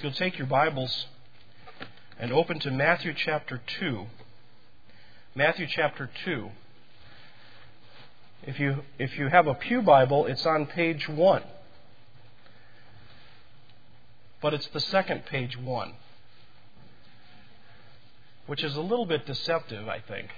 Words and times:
If 0.00 0.04
you'll 0.04 0.12
take 0.14 0.38
your 0.38 0.46
Bibles 0.46 1.08
and 2.18 2.32
open 2.32 2.58
to 2.60 2.70
Matthew 2.70 3.12
chapter 3.14 3.60
2. 3.80 4.06
Matthew 5.34 5.66
chapter 5.68 6.08
2. 6.24 6.48
If 8.46 8.58
you, 8.58 8.76
if 8.98 9.18
you 9.18 9.28
have 9.28 9.46
a 9.46 9.52
Pew 9.52 9.82
Bible, 9.82 10.24
it's 10.24 10.46
on 10.46 10.64
page 10.64 11.06
1. 11.06 11.42
But 14.40 14.54
it's 14.54 14.68
the 14.68 14.80
second 14.80 15.26
page 15.26 15.58
1, 15.58 15.92
which 18.46 18.64
is 18.64 18.76
a 18.76 18.80
little 18.80 19.04
bit 19.04 19.26
deceptive, 19.26 19.86
I 19.86 19.98
think. 19.98 20.30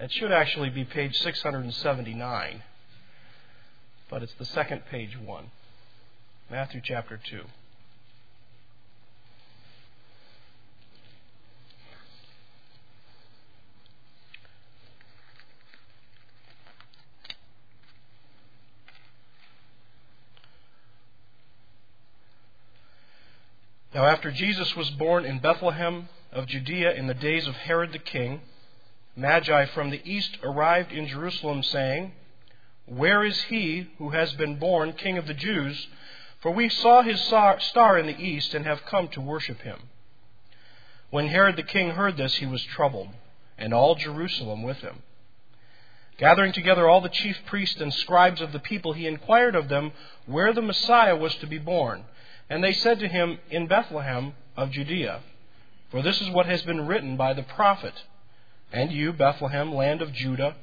It 0.00 0.10
should 0.10 0.32
actually 0.32 0.70
be 0.70 0.84
page 0.84 1.16
679, 1.18 2.64
but 4.10 4.24
it's 4.24 4.34
the 4.34 4.44
second 4.44 4.86
page 4.90 5.16
1. 5.16 5.44
Matthew 6.50 6.80
chapter 6.82 7.20
2. 7.30 7.42
Now, 23.96 24.04
after 24.04 24.30
Jesus 24.30 24.76
was 24.76 24.90
born 24.90 25.24
in 25.24 25.38
Bethlehem 25.38 26.10
of 26.30 26.46
Judea 26.46 26.92
in 26.92 27.06
the 27.06 27.14
days 27.14 27.46
of 27.46 27.56
Herod 27.56 27.92
the 27.92 27.98
king, 27.98 28.42
Magi 29.16 29.64
from 29.64 29.88
the 29.88 30.02
east 30.04 30.36
arrived 30.42 30.92
in 30.92 31.08
Jerusalem, 31.08 31.62
saying, 31.62 32.12
Where 32.84 33.24
is 33.24 33.40
he 33.44 33.88
who 33.96 34.10
has 34.10 34.34
been 34.34 34.58
born 34.58 34.92
King 34.92 35.16
of 35.16 35.26
the 35.26 35.32
Jews? 35.32 35.86
For 36.40 36.50
we 36.50 36.68
saw 36.68 37.00
his 37.00 37.22
star 37.22 37.98
in 37.98 38.06
the 38.06 38.22
east 38.22 38.52
and 38.52 38.66
have 38.66 38.84
come 38.84 39.08
to 39.08 39.20
worship 39.22 39.62
him. 39.62 39.78
When 41.08 41.28
Herod 41.28 41.56
the 41.56 41.62
king 41.62 41.92
heard 41.92 42.18
this, 42.18 42.34
he 42.34 42.44
was 42.44 42.62
troubled, 42.64 43.08
and 43.56 43.72
all 43.72 43.94
Jerusalem 43.94 44.62
with 44.62 44.80
him. 44.80 45.04
Gathering 46.18 46.52
together 46.52 46.86
all 46.86 47.00
the 47.00 47.08
chief 47.08 47.38
priests 47.46 47.80
and 47.80 47.94
scribes 47.94 48.42
of 48.42 48.52
the 48.52 48.58
people, 48.58 48.92
he 48.92 49.06
inquired 49.06 49.54
of 49.54 49.70
them 49.70 49.92
where 50.26 50.52
the 50.52 50.60
Messiah 50.60 51.16
was 51.16 51.34
to 51.36 51.46
be 51.46 51.56
born. 51.56 52.04
And 52.48 52.62
they 52.62 52.72
said 52.72 53.00
to 53.00 53.08
him, 53.08 53.38
In 53.50 53.66
Bethlehem 53.66 54.34
of 54.56 54.70
Judea. 54.70 55.20
For 55.90 56.02
this 56.02 56.20
is 56.20 56.30
what 56.30 56.46
has 56.46 56.62
been 56.62 56.86
written 56.86 57.16
by 57.16 57.32
the 57.32 57.42
prophet. 57.42 57.94
And 58.72 58.92
you, 58.92 59.12
Bethlehem, 59.12 59.74
land 59.74 60.02
of 60.02 60.12
Judah, 60.12 60.56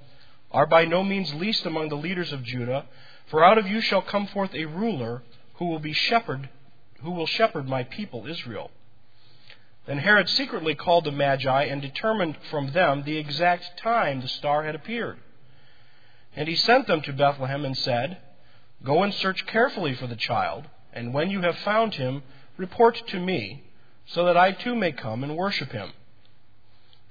are 0.51 0.65
by 0.65 0.85
no 0.85 1.03
means 1.03 1.33
least 1.33 1.65
among 1.65 1.89
the 1.89 1.95
leaders 1.95 2.31
of 2.31 2.43
Judah, 2.43 2.85
for 3.27 3.43
out 3.43 3.57
of 3.57 3.67
you 3.67 3.81
shall 3.81 4.01
come 4.01 4.27
forth 4.27 4.53
a 4.53 4.65
ruler 4.65 5.23
who 5.55 5.65
will 5.65 5.79
be 5.79 5.93
shepherd, 5.93 6.49
who 7.01 7.11
will 7.11 7.25
shepherd 7.25 7.67
my 7.67 7.83
people 7.83 8.27
Israel. 8.27 8.71
Then 9.85 9.97
Herod 9.97 10.29
secretly 10.29 10.75
called 10.75 11.03
the 11.03 11.11
Magi 11.11 11.63
and 11.63 11.81
determined 11.81 12.37
from 12.49 12.71
them 12.71 13.03
the 13.03 13.17
exact 13.17 13.77
time 13.77 14.21
the 14.21 14.27
star 14.27 14.63
had 14.63 14.75
appeared. 14.75 15.17
And 16.35 16.47
he 16.47 16.55
sent 16.55 16.87
them 16.87 17.01
to 17.01 17.13
Bethlehem 17.13 17.65
and 17.65 17.77
said, 17.77 18.17
Go 18.83 19.03
and 19.03 19.13
search 19.13 19.45
carefully 19.45 19.93
for 19.93 20.07
the 20.07 20.15
child 20.15 20.65
and 20.93 21.13
when 21.13 21.29
you 21.29 21.41
have 21.41 21.57
found 21.59 21.95
him, 21.95 22.23
report 22.57 23.01
to 23.07 23.19
me, 23.19 23.63
so 24.05 24.25
that 24.25 24.37
I 24.37 24.51
too 24.51 24.75
may 24.75 24.91
come 24.91 25.23
and 25.23 25.35
worship 25.35 25.71
him. 25.71 25.93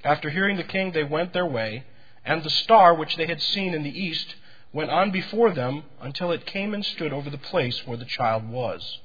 After 0.05 0.31
hearing 0.31 0.57
the 0.57 0.65
king, 0.65 0.93
they 0.93 1.05
went 1.05 1.33
their 1.33 1.47
way, 1.47 1.85
and 2.25 2.43
the 2.43 2.51
star 2.51 2.95
which 2.95 3.17
they 3.17 3.27
had 3.27 3.43
seen 3.43 3.75
in 3.75 3.83
the 3.83 4.03
east 4.03 4.37
went 4.73 4.91
on 4.91 5.11
before 5.11 5.51
them 5.51 5.85
until 6.01 6.33
it 6.33 6.47
came 6.47 6.75
and 6.75 6.85
stood 6.85 7.13
over 7.13 7.31
the 7.31 7.39
place 7.39 7.87
where 7.87 7.97
the 7.97 8.05
child 8.05 8.49
was. 8.49 8.99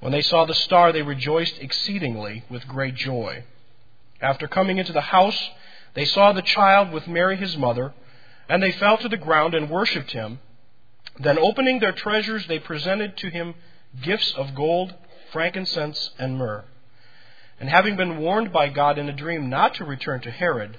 When 0.00 0.12
they 0.12 0.22
saw 0.22 0.44
the 0.44 0.54
star, 0.54 0.92
they 0.92 1.02
rejoiced 1.02 1.58
exceedingly 1.60 2.44
with 2.50 2.66
great 2.66 2.94
joy. 2.94 3.44
After 4.20 4.48
coming 4.48 4.78
into 4.78 4.92
the 4.92 5.00
house, 5.00 5.50
they 5.94 6.04
saw 6.04 6.32
the 6.32 6.42
child 6.42 6.90
with 6.90 7.08
Mary 7.08 7.36
his 7.36 7.56
mother, 7.56 7.92
and 8.48 8.62
they 8.62 8.72
fell 8.72 8.98
to 8.98 9.08
the 9.08 9.16
ground 9.16 9.54
and 9.54 9.70
worshipped 9.70 10.12
him. 10.12 10.40
Then, 11.22 11.38
opening 11.38 11.78
their 11.78 11.92
treasures, 11.92 12.46
they 12.48 12.58
presented 12.58 13.16
to 13.18 13.30
him 13.30 13.54
gifts 14.02 14.32
of 14.36 14.54
gold, 14.54 14.94
frankincense, 15.30 16.10
and 16.18 16.36
myrrh. 16.36 16.64
And 17.60 17.68
having 17.68 17.96
been 17.96 18.18
warned 18.18 18.52
by 18.52 18.68
God 18.68 18.98
in 18.98 19.08
a 19.08 19.12
dream 19.12 19.48
not 19.48 19.74
to 19.74 19.84
return 19.84 20.20
to 20.22 20.30
Herod, 20.32 20.78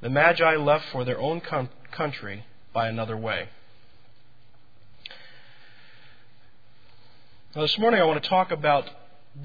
the 0.00 0.10
Magi 0.10 0.56
left 0.56 0.86
for 0.90 1.04
their 1.04 1.20
own 1.20 1.40
country 1.40 2.44
by 2.72 2.88
another 2.88 3.16
way. 3.16 3.48
Now, 7.54 7.62
this 7.62 7.78
morning 7.78 8.00
I 8.00 8.04
want 8.04 8.20
to 8.22 8.28
talk 8.28 8.50
about 8.50 8.90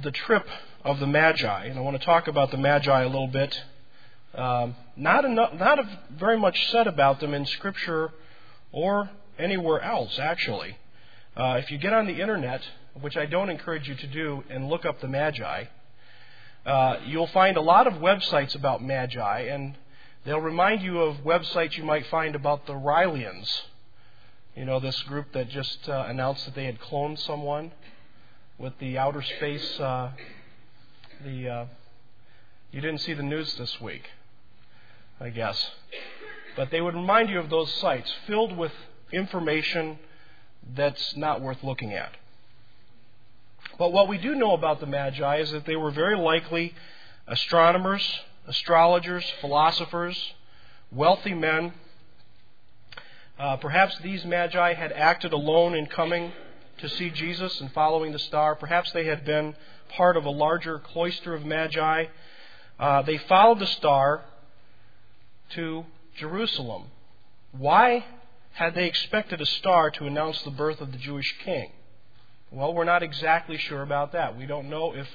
the 0.01 0.11
trip 0.11 0.47
of 0.83 0.99
the 0.99 1.07
Magi, 1.07 1.65
and 1.65 1.77
I 1.77 1.81
want 1.81 1.99
to 1.99 2.05
talk 2.05 2.27
about 2.27 2.49
the 2.49 2.57
Magi 2.57 3.01
a 3.01 3.05
little 3.05 3.27
bit. 3.27 3.61
Um, 4.33 4.75
not 4.97 5.23
enough, 5.23 5.53
not 5.53 5.79
very 6.17 6.37
much 6.37 6.71
said 6.71 6.87
about 6.87 7.19
them 7.19 7.35
in 7.35 7.45
Scripture 7.45 8.11
or 8.71 9.09
anywhere 9.37 9.81
else, 9.81 10.19
actually. 10.19 10.77
Uh, 11.35 11.59
if 11.63 11.71
you 11.71 11.77
get 11.77 11.93
on 11.93 12.07
the 12.07 12.19
internet, 12.19 12.61
which 12.99 13.15
I 13.15 13.25
don't 13.25 13.49
encourage 13.49 13.87
you 13.87 13.95
to 13.95 14.07
do, 14.07 14.43
and 14.49 14.67
look 14.67 14.85
up 14.85 14.99
the 14.99 15.07
Magi, 15.07 15.65
uh, 16.65 16.97
you'll 17.05 17.27
find 17.27 17.57
a 17.57 17.61
lot 17.61 17.87
of 17.87 17.93
websites 17.93 18.53
about 18.53 18.83
Magi, 18.83 19.39
and 19.41 19.75
they'll 20.25 20.41
remind 20.41 20.81
you 20.81 21.01
of 21.01 21.17
websites 21.17 21.77
you 21.77 21.83
might 21.83 22.05
find 22.07 22.35
about 22.35 22.67
the 22.67 22.73
Raelians. 22.73 23.61
You 24.55 24.65
know, 24.65 24.79
this 24.79 25.01
group 25.03 25.31
that 25.33 25.49
just 25.49 25.87
uh, 25.87 26.05
announced 26.07 26.45
that 26.45 26.55
they 26.55 26.65
had 26.65 26.79
cloned 26.79 27.19
someone 27.19 27.71
with 28.57 28.77
the 28.79 28.97
outer 28.97 29.21
space. 29.21 29.79
Uh, 29.79 30.11
the 31.23 31.49
uh, 31.49 31.65
you 32.71 32.81
didn't 32.81 32.99
see 32.99 33.13
the 33.13 33.23
news 33.23 33.55
this 33.55 33.79
week, 33.81 34.09
I 35.19 35.29
guess, 35.29 35.71
but 36.55 36.69
they 36.69 36.81
would 36.81 36.95
remind 36.95 37.29
you 37.29 37.39
of 37.39 37.49
those 37.49 37.73
sites 37.75 38.11
filled 38.27 38.55
with 38.55 38.71
information 39.11 39.99
that's 40.75 41.15
not 41.15 41.41
worth 41.41 41.63
looking 41.63 41.93
at. 41.93 42.11
But 43.77 43.91
what 43.91 44.07
we 44.07 44.17
do 44.17 44.35
know 44.35 44.53
about 44.53 44.79
the 44.79 44.85
Magi 44.85 45.37
is 45.37 45.51
that 45.51 45.65
they 45.65 45.75
were 45.75 45.91
very 45.91 46.17
likely 46.17 46.73
astronomers, 47.27 48.03
astrologers, 48.47 49.25
philosophers, 49.41 50.33
wealthy 50.91 51.33
men. 51.33 51.73
Uh, 53.39 53.57
perhaps 53.57 53.97
these 53.99 54.23
Magi 54.25 54.73
had 54.73 54.91
acted 54.91 55.33
alone 55.33 55.73
in 55.73 55.87
coming 55.87 56.31
to 56.79 56.89
see 56.89 57.09
Jesus 57.09 57.59
and 57.61 57.71
following 57.73 58.11
the 58.11 58.19
star. 58.19 58.55
Perhaps 58.55 58.91
they 58.91 59.05
had 59.05 59.25
been 59.25 59.55
part 59.89 60.17
of 60.17 60.25
a 60.25 60.29
larger 60.29 60.79
cloister 60.79 61.33
of 61.33 61.45
Magi. 61.45 62.05
Uh, 62.79 63.01
they 63.03 63.17
followed 63.17 63.59
the 63.59 63.67
star 63.67 64.21
to 65.51 65.85
Jerusalem. 66.17 66.85
Why 67.51 68.05
had 68.53 68.75
they 68.75 68.85
expected 68.85 69.41
a 69.41 69.45
star 69.45 69.91
to 69.91 70.05
announce 70.05 70.41
the 70.43 70.51
birth 70.51 70.81
of 70.81 70.91
the 70.91 70.97
Jewish 70.97 71.35
king? 71.43 71.71
Well, 72.51 72.73
we're 72.73 72.83
not 72.83 73.03
exactly 73.03 73.57
sure 73.57 73.81
about 73.81 74.11
that. 74.11 74.37
We 74.37 74.45
don't 74.45 74.69
know 74.69 74.93
if 74.93 75.07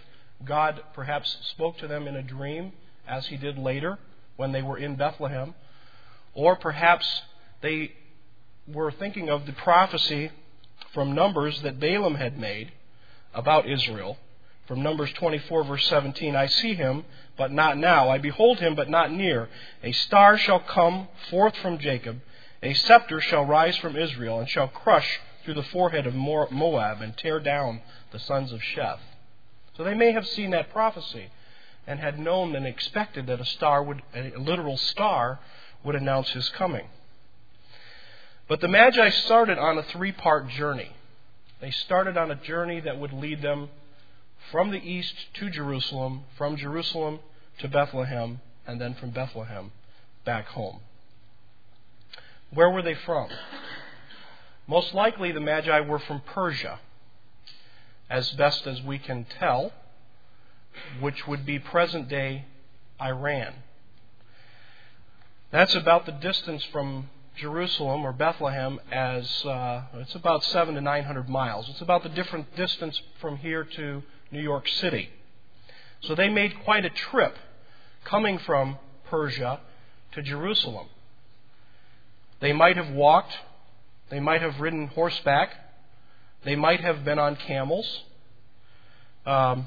God 0.45 0.83
perhaps 0.95 1.37
spoke 1.51 1.79
to 1.79 1.87
them 1.87 2.09
in 2.09 2.17
a 2.17 2.23
dream, 2.23 2.73
as 3.07 3.27
he 3.27 3.37
did 3.37 3.59
later 3.59 3.99
when 4.37 4.53
they 4.53 4.63
were 4.63 4.79
in 4.79 4.97
Bethlehem, 4.97 5.55
or 6.35 6.57
perhaps 6.57 7.23
they 7.61 7.93
were 8.67 8.91
thinking 8.91 9.29
of 9.29 9.47
the 9.47 9.53
prophecy 9.53 10.31
from 10.93 11.15
Numbers 11.15 11.61
that 11.63 11.79
Balaam 11.79 12.17
had 12.17 12.39
made 12.39 12.73
about 13.35 13.69
Israel. 13.69 14.19
From 14.67 14.83
Numbers 14.83 15.13
24, 15.13 15.65
verse 15.65 15.87
17, 15.87 16.35
I 16.35 16.47
see 16.47 16.75
him, 16.75 17.05
but 17.39 17.53
not 17.53 17.79
now. 17.79 18.09
I 18.11 18.19
behold 18.19 18.59
him, 18.59 18.75
but 18.75 18.91
not 18.91 19.13
near. 19.13 19.49
A 19.83 19.93
star 19.93 20.37
shall 20.37 20.59
come 20.59 21.07
forth 21.31 21.57
from 21.59 21.79
Jacob 21.79 22.21
a 22.67 22.75
scepter 22.75 23.21
shall 23.21 23.45
rise 23.45 23.77
from 23.77 23.97
Israel 23.97 24.41
and 24.41 24.49
shall 24.49 24.67
crush 24.67 25.21
through 25.45 25.55
the 25.55 25.63
forehead 25.63 26.07
of 26.07 26.15
Moab 26.15 27.01
and 27.01 27.17
tear 27.17 27.39
down 27.39 27.81
the 28.11 28.19
sons 28.19 28.53
of 28.53 28.61
Sheth. 28.61 28.99
So 29.77 29.85
they 29.85 29.95
may 29.95 30.11
have 30.13 30.27
seen 30.27 30.51
that 30.51 30.73
prophecy 30.73 31.31
and 31.87 32.01
had 32.01 32.19
known 32.19 32.57
and 32.57 32.67
expected 32.67 33.29
that 33.29 33.41
a 33.41 33.45
star 33.45 33.83
would, 33.85 34.03
a 34.13 34.33
literal 34.37 34.77
star, 34.77 35.39
would 35.85 35.95
announce 35.95 36.31
his 36.31 36.49
coming. 36.49 36.89
But 38.49 38.61
the 38.61 38.69
Magi 38.69 39.11
started 39.11 39.59
on 39.59 39.79
a 39.79 39.85
three 39.85 40.13
part 40.13 40.49
journey. 40.49 40.91
They 41.61 41.71
started 41.71 42.17
on 42.17 42.33
a 42.33 42.35
journey 42.35 42.81
that 42.81 42.99
would 42.99 43.13
lead 43.13 43.43
them 43.43 43.69
from 44.51 44.73
the 44.73 44.79
east 44.79 45.15
to 45.35 45.51
Jerusalem, 45.51 46.25
from 46.37 46.57
Jerusalem 46.57 47.21
to 47.59 47.69
Bethlehem, 47.69 48.41
and 48.67 48.81
then 48.81 48.95
from 48.95 49.11
Bethlehem 49.11 49.71
back 50.25 50.47
home. 50.49 50.81
Where 52.57 52.71
were 52.71 52.81
they 52.81 52.95
from? 52.95 53.29
Most 54.67 54.95
likely 54.95 55.31
the 55.31 55.41
Magi 55.41 55.79
were 55.81 55.99
from 55.99 56.23
Persia, 56.23 56.81
as 58.09 58.31
best 58.31 58.67
as 58.67 58.81
we 58.81 58.99
can 58.99 59.27
tell, 59.39 59.75
which 60.99 61.27
would 61.27 61.45
be 61.45 61.59
present 61.59 62.09
day 62.09 62.47
Iran. 62.99 63.53
That's 65.51 65.75
about 65.75 66.07
the 66.07 66.13
distance 66.13 66.65
from 66.73 67.11
Jerusalem 67.37 68.07
or 68.07 68.15
Bethlehem 68.15 68.81
as 68.91 69.45
uh, 69.45 69.83
it's 69.97 70.15
about 70.15 70.43
seven 70.43 70.77
to 70.77 70.81
nine 70.81 71.05
hundred 71.05 71.29
miles. 71.29 71.69
It's 71.69 71.83
about 71.83 72.05
the 72.05 72.09
different 72.09 72.57
distance 72.57 72.99
from 73.21 73.37
here 73.37 73.65
to 73.65 74.03
New 74.31 74.41
York 74.41 74.67
City. 74.67 75.11
So 76.01 76.15
they 76.15 76.31
made 76.31 76.65
quite 76.65 76.87
a 76.87 76.91
trip 76.91 77.37
coming 78.05 78.39
from 78.39 78.79
Persia 79.11 79.61
to 80.13 80.23
Jerusalem. 80.23 80.87
They 82.41 82.53
might 82.53 82.77
have 82.77 82.91
walked, 82.91 83.33
they 84.11 84.21
might 84.21 84.43
have 84.43 84.61
ridden 84.61 84.89
horseback, 84.89 85.51
they 86.45 86.57
might 86.57 86.81
have 86.81 87.05
been 87.05 87.19
on 87.19 87.37
camels. 87.37 88.03
Um, 89.25 89.67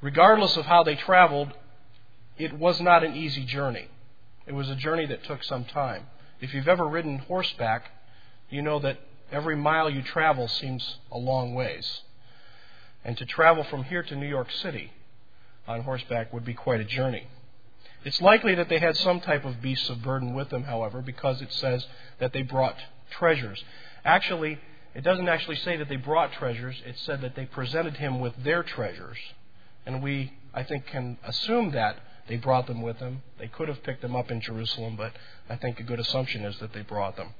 regardless 0.00 0.56
of 0.56 0.64
how 0.66 0.82
they 0.82 0.94
traveled, 0.94 1.52
it 2.38 2.52
was 2.52 2.80
not 2.80 3.04
an 3.04 3.14
easy 3.14 3.44
journey. 3.44 3.88
It 4.46 4.54
was 4.54 4.70
a 4.70 4.76
journey 4.76 5.06
that 5.06 5.24
took 5.24 5.42
some 5.42 5.64
time. 5.64 6.06
If 6.40 6.54
you've 6.54 6.68
ever 6.68 6.86
ridden 6.86 7.18
horseback, 7.18 7.90
you 8.48 8.62
know 8.62 8.78
that 8.78 9.00
every 9.32 9.56
mile 9.56 9.90
you 9.90 10.02
travel 10.02 10.48
seems 10.48 10.98
a 11.10 11.18
long 11.18 11.54
ways. 11.54 12.02
And 13.04 13.16
to 13.18 13.26
travel 13.26 13.64
from 13.64 13.84
here 13.84 14.02
to 14.02 14.16
New 14.16 14.28
York 14.28 14.50
City 14.52 14.92
on 15.66 15.82
horseback 15.82 16.32
would 16.32 16.44
be 16.44 16.54
quite 16.54 16.80
a 16.80 16.84
journey. 16.84 17.26
It's 18.06 18.20
likely 18.20 18.54
that 18.54 18.68
they 18.68 18.78
had 18.78 18.96
some 18.98 19.18
type 19.18 19.44
of 19.44 19.60
beasts 19.60 19.90
of 19.90 20.00
burden 20.00 20.32
with 20.32 20.48
them, 20.50 20.62
however, 20.62 21.02
because 21.02 21.42
it 21.42 21.52
says 21.52 21.84
that 22.20 22.32
they 22.32 22.42
brought 22.42 22.76
treasures. 23.10 23.64
Actually, 24.04 24.60
it 24.94 25.02
doesn't 25.02 25.28
actually 25.28 25.56
say 25.56 25.76
that 25.78 25.88
they 25.88 25.96
brought 25.96 26.30
treasures, 26.30 26.80
it 26.86 26.96
said 26.98 27.20
that 27.22 27.34
they 27.34 27.46
presented 27.46 27.96
him 27.96 28.20
with 28.20 28.32
their 28.44 28.62
treasures. 28.62 29.18
And 29.84 30.04
we, 30.04 30.32
I 30.54 30.62
think, 30.62 30.86
can 30.86 31.18
assume 31.24 31.72
that 31.72 31.96
they 32.28 32.36
brought 32.36 32.68
them 32.68 32.80
with 32.80 33.00
them. 33.00 33.22
They 33.40 33.48
could 33.48 33.66
have 33.66 33.82
picked 33.82 34.02
them 34.02 34.14
up 34.14 34.30
in 34.30 34.40
Jerusalem, 34.40 34.94
but 34.94 35.12
I 35.50 35.56
think 35.56 35.80
a 35.80 35.82
good 35.82 35.98
assumption 35.98 36.44
is 36.44 36.56
that 36.60 36.72
they 36.74 36.82
brought 36.82 37.16
them. 37.16 37.34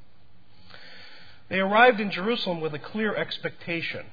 They 1.48 1.60
arrived 1.60 2.00
in 2.00 2.10
Jerusalem 2.10 2.60
with 2.60 2.74
a 2.74 2.80
clear 2.80 3.14
expectation. 3.14 4.06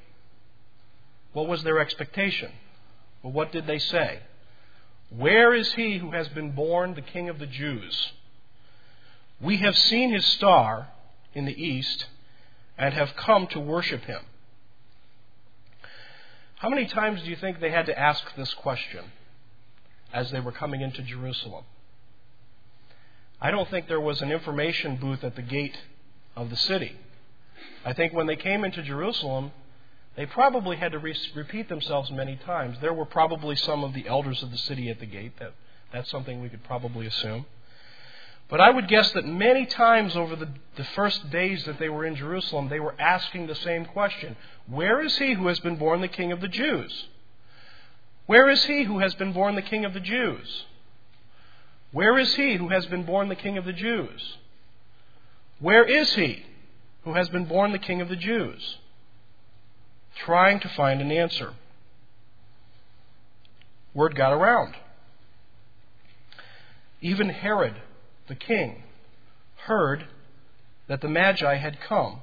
What 1.31 1.47
was 1.47 1.63
their 1.63 1.79
expectation? 1.79 2.51
Well, 3.23 3.33
what 3.33 3.51
did 3.51 3.65
they 3.65 3.79
say? 3.79 4.19
Where 5.15 5.53
is 5.53 5.73
he 5.73 5.97
who 5.97 6.11
has 6.11 6.27
been 6.29 6.51
born 6.51 6.95
the 6.95 7.01
King 7.01 7.29
of 7.29 7.39
the 7.39 7.45
Jews? 7.45 8.11
We 9.39 9.57
have 9.57 9.77
seen 9.77 10.11
his 10.11 10.25
star 10.25 10.87
in 11.33 11.45
the 11.45 11.63
east 11.63 12.05
and 12.77 12.93
have 12.93 13.15
come 13.15 13.47
to 13.47 13.59
worship 13.59 14.03
him. 14.05 14.21
How 16.55 16.69
many 16.69 16.85
times 16.85 17.21
do 17.21 17.29
you 17.29 17.35
think 17.35 17.59
they 17.59 17.71
had 17.71 17.87
to 17.87 17.99
ask 17.99 18.35
this 18.35 18.53
question? 18.53 19.03
as 20.13 20.29
they 20.31 20.39
were 20.39 20.51
coming 20.51 20.81
into 20.81 21.01
Jerusalem. 21.01 21.65
I 23.41 23.51
don't 23.51 23.69
think 23.69 23.87
there 23.87 23.99
was 23.99 24.21
an 24.21 24.31
information 24.31 24.95
booth 24.97 25.23
at 25.23 25.35
the 25.35 25.41
gate 25.41 25.77
of 26.35 26.49
the 26.49 26.55
city. 26.55 26.95
I 27.83 27.93
think 27.93 28.13
when 28.13 28.27
they 28.27 28.35
came 28.35 28.63
into 28.63 28.83
Jerusalem, 28.83 29.51
they 30.15 30.25
probably 30.25 30.77
had 30.77 30.91
to 30.91 30.99
re- 30.99 31.17
repeat 31.35 31.69
themselves 31.69 32.11
many 32.11 32.35
times. 32.35 32.77
There 32.81 32.93
were 32.93 33.05
probably 33.05 33.55
some 33.55 33.83
of 33.83 33.93
the 33.93 34.07
elders 34.07 34.43
of 34.43 34.51
the 34.51 34.57
city 34.57 34.89
at 34.89 34.99
the 34.99 35.05
gate. 35.05 35.33
That, 35.39 35.53
that's 35.91 36.09
something 36.11 36.41
we 36.41 36.49
could 36.49 36.63
probably 36.63 37.07
assume. 37.07 37.45
But 38.49 38.61
I 38.61 38.69
would 38.69 38.87
guess 38.87 39.11
that 39.13 39.25
many 39.25 39.65
times 39.65 40.15
over 40.15 40.35
the, 40.35 40.49
the 40.75 40.83
first 40.83 41.31
days 41.31 41.63
that 41.65 41.79
they 41.79 41.89
were 41.89 42.05
in 42.05 42.15
Jerusalem, 42.15 42.69
they 42.69 42.79
were 42.79 42.93
asking 42.99 43.47
the 43.47 43.55
same 43.55 43.85
question 43.85 44.35
Where 44.67 45.01
is 45.01 45.17
he 45.17 45.33
who 45.33 45.47
has 45.47 45.59
been 45.59 45.77
born 45.77 46.01
the 46.01 46.07
King 46.07 46.31
of 46.31 46.41
the 46.41 46.47
Jews? 46.47 47.07
Where 48.25 48.49
is 48.49 48.63
he 48.65 48.83
who 48.83 48.99
has 48.99 49.15
been 49.15 49.33
born 49.33 49.55
the 49.55 49.61
King 49.61 49.85
of 49.85 49.93
the 49.93 49.99
Jews? 49.99 50.65
Where 51.91 52.17
is 52.17 52.35
he 52.35 52.55
who 52.55 52.69
has 52.69 52.85
been 52.85 53.03
born 53.03 53.29
the 53.29 53.35
King 53.35 53.57
of 53.57 53.65
the 53.65 53.73
Jews? 53.73 54.37
Where 55.59 55.83
is 55.83 56.13
he 56.13 56.45
who 57.03 57.13
has 57.13 57.29
been 57.29 57.45
born 57.45 57.71
the 57.71 57.79
King 57.79 58.01
of 58.01 58.09
the 58.09 58.15
Jews? 58.15 58.77
Trying 60.15 60.59
to 60.61 60.69
find 60.69 61.01
an 61.01 61.11
answer. 61.11 61.53
Word 63.93 64.15
got 64.15 64.33
around. 64.33 64.75
Even 67.01 67.29
Herod, 67.29 67.75
the 68.27 68.35
king, 68.35 68.83
heard 69.65 70.07
that 70.87 71.01
the 71.01 71.07
Magi 71.07 71.55
had 71.55 71.79
come, 71.81 72.21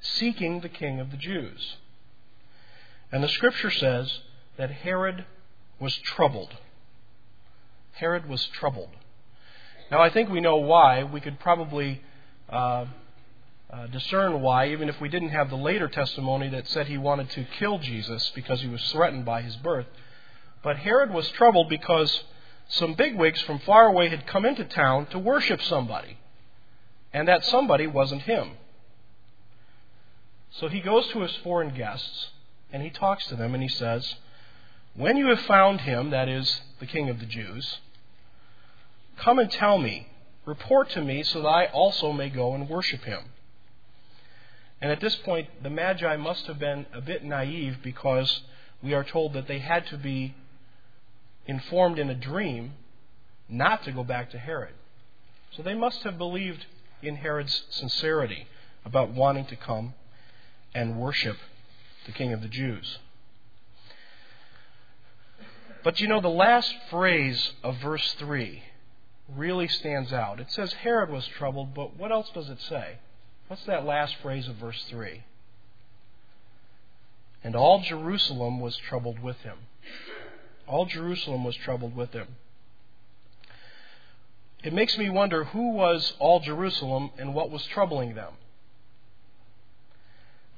seeking 0.00 0.60
the 0.60 0.68
King 0.68 1.00
of 1.00 1.10
the 1.10 1.16
Jews. 1.16 1.76
And 3.12 3.22
the 3.22 3.28
scripture 3.28 3.70
says 3.70 4.20
that 4.56 4.70
Herod 4.70 5.24
was 5.78 5.96
troubled. 5.96 6.56
Herod 7.92 8.28
was 8.28 8.46
troubled. 8.46 8.90
Now, 9.90 10.02
I 10.02 10.10
think 10.10 10.28
we 10.28 10.40
know 10.40 10.56
why. 10.56 11.04
We 11.04 11.20
could 11.20 11.38
probably 11.38 12.02
uh, 12.48 12.86
uh, 13.70 13.86
discern 13.88 14.40
why, 14.40 14.68
even 14.68 14.88
if 14.88 15.00
we 15.00 15.08
didn't 15.08 15.30
have 15.30 15.50
the 15.50 15.56
later 15.56 15.88
testimony 15.88 16.48
that 16.50 16.68
said 16.68 16.86
he 16.86 16.98
wanted 16.98 17.30
to 17.30 17.44
kill 17.58 17.78
Jesus 17.78 18.30
because 18.34 18.60
he 18.60 18.68
was 18.68 18.82
threatened 18.92 19.24
by 19.24 19.42
his 19.42 19.56
birth. 19.56 19.86
But 20.62 20.78
Herod 20.78 21.10
was 21.10 21.28
troubled 21.30 21.68
because 21.68 22.22
some 22.68 22.94
bigwigs 22.94 23.40
from 23.42 23.58
far 23.60 23.86
away 23.86 24.08
had 24.08 24.26
come 24.26 24.44
into 24.44 24.64
town 24.64 25.06
to 25.06 25.18
worship 25.18 25.62
somebody, 25.62 26.18
and 27.12 27.28
that 27.28 27.44
somebody 27.44 27.86
wasn't 27.86 28.22
him. 28.22 28.52
So 30.52 30.68
he 30.68 30.80
goes 30.80 31.06
to 31.08 31.20
his 31.20 31.34
foreign 31.36 31.74
guests 31.74 32.30
and 32.72 32.82
he 32.82 32.90
talks 32.90 33.26
to 33.26 33.36
them 33.36 33.54
and 33.54 33.62
he 33.62 33.68
says, 33.68 34.14
when 34.94 35.16
you 35.16 35.26
have 35.28 35.40
found 35.40 35.82
him, 35.82 36.10
that 36.10 36.28
is, 36.28 36.62
the 36.80 36.86
King 36.86 37.10
of 37.10 37.20
the 37.20 37.26
Jews, 37.26 37.78
come 39.18 39.38
and 39.38 39.50
tell 39.50 39.76
me, 39.76 40.08
report 40.46 40.88
to 40.90 41.02
me, 41.02 41.22
so 41.22 41.42
that 41.42 41.48
I 41.48 41.66
also 41.66 42.12
may 42.12 42.30
go 42.30 42.54
and 42.54 42.68
worship 42.68 43.04
him. 43.04 43.22
And 44.80 44.92
at 44.92 45.00
this 45.00 45.16
point, 45.16 45.48
the 45.62 45.70
Magi 45.70 46.16
must 46.16 46.46
have 46.46 46.58
been 46.58 46.86
a 46.92 47.00
bit 47.00 47.24
naive 47.24 47.78
because 47.82 48.42
we 48.82 48.92
are 48.94 49.04
told 49.04 49.32
that 49.32 49.48
they 49.48 49.58
had 49.58 49.86
to 49.86 49.96
be 49.96 50.34
informed 51.46 51.98
in 51.98 52.10
a 52.10 52.14
dream 52.14 52.74
not 53.48 53.84
to 53.84 53.92
go 53.92 54.04
back 54.04 54.30
to 54.30 54.38
Herod. 54.38 54.74
So 55.52 55.62
they 55.62 55.74
must 55.74 56.02
have 56.02 56.18
believed 56.18 56.66
in 57.02 57.16
Herod's 57.16 57.64
sincerity 57.70 58.46
about 58.84 59.10
wanting 59.10 59.46
to 59.46 59.56
come 59.56 59.94
and 60.74 60.98
worship 60.98 61.38
the 62.04 62.12
King 62.12 62.32
of 62.32 62.42
the 62.42 62.48
Jews. 62.48 62.98
But 65.82 66.00
you 66.00 66.08
know, 66.08 66.20
the 66.20 66.28
last 66.28 66.74
phrase 66.90 67.52
of 67.62 67.76
verse 67.78 68.14
3 68.18 68.62
really 69.34 69.68
stands 69.68 70.12
out. 70.12 70.40
It 70.40 70.50
says 70.50 70.72
Herod 70.72 71.10
was 71.10 71.26
troubled, 71.26 71.74
but 71.74 71.96
what 71.96 72.12
else 72.12 72.28
does 72.34 72.48
it 72.48 72.60
say? 72.60 72.98
What's 73.48 73.64
that 73.66 73.84
last 73.84 74.16
phrase 74.22 74.48
of 74.48 74.56
verse 74.56 74.82
3? 74.90 75.22
And 77.44 77.54
all 77.54 77.80
Jerusalem 77.80 78.60
was 78.60 78.76
troubled 78.76 79.20
with 79.20 79.36
him. 79.38 79.58
All 80.66 80.86
Jerusalem 80.86 81.44
was 81.44 81.54
troubled 81.56 81.94
with 81.94 82.12
him. 82.12 82.26
It 84.64 84.72
makes 84.72 84.98
me 84.98 85.10
wonder 85.10 85.44
who 85.44 85.72
was 85.74 86.14
all 86.18 86.40
Jerusalem 86.40 87.10
and 87.18 87.34
what 87.34 87.50
was 87.50 87.64
troubling 87.66 88.16
them. 88.16 88.32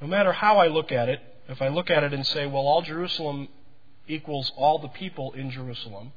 No 0.01 0.07
matter 0.07 0.33
how 0.33 0.57
I 0.57 0.69
look 0.69 0.91
at 0.91 1.11
it, 1.11 1.21
if 1.49 1.61
I 1.61 1.69
look 1.69 1.91
at 1.91 2.05
it 2.05 2.15
and 2.15 2.25
say, 2.25 2.47
well, 2.47 2.62
all 2.62 2.81
Jerusalem 2.81 3.49
equals 4.07 4.51
all 4.57 4.79
the 4.79 4.89
people 4.89 5.33
in 5.33 5.51
Jerusalem. 5.51 6.12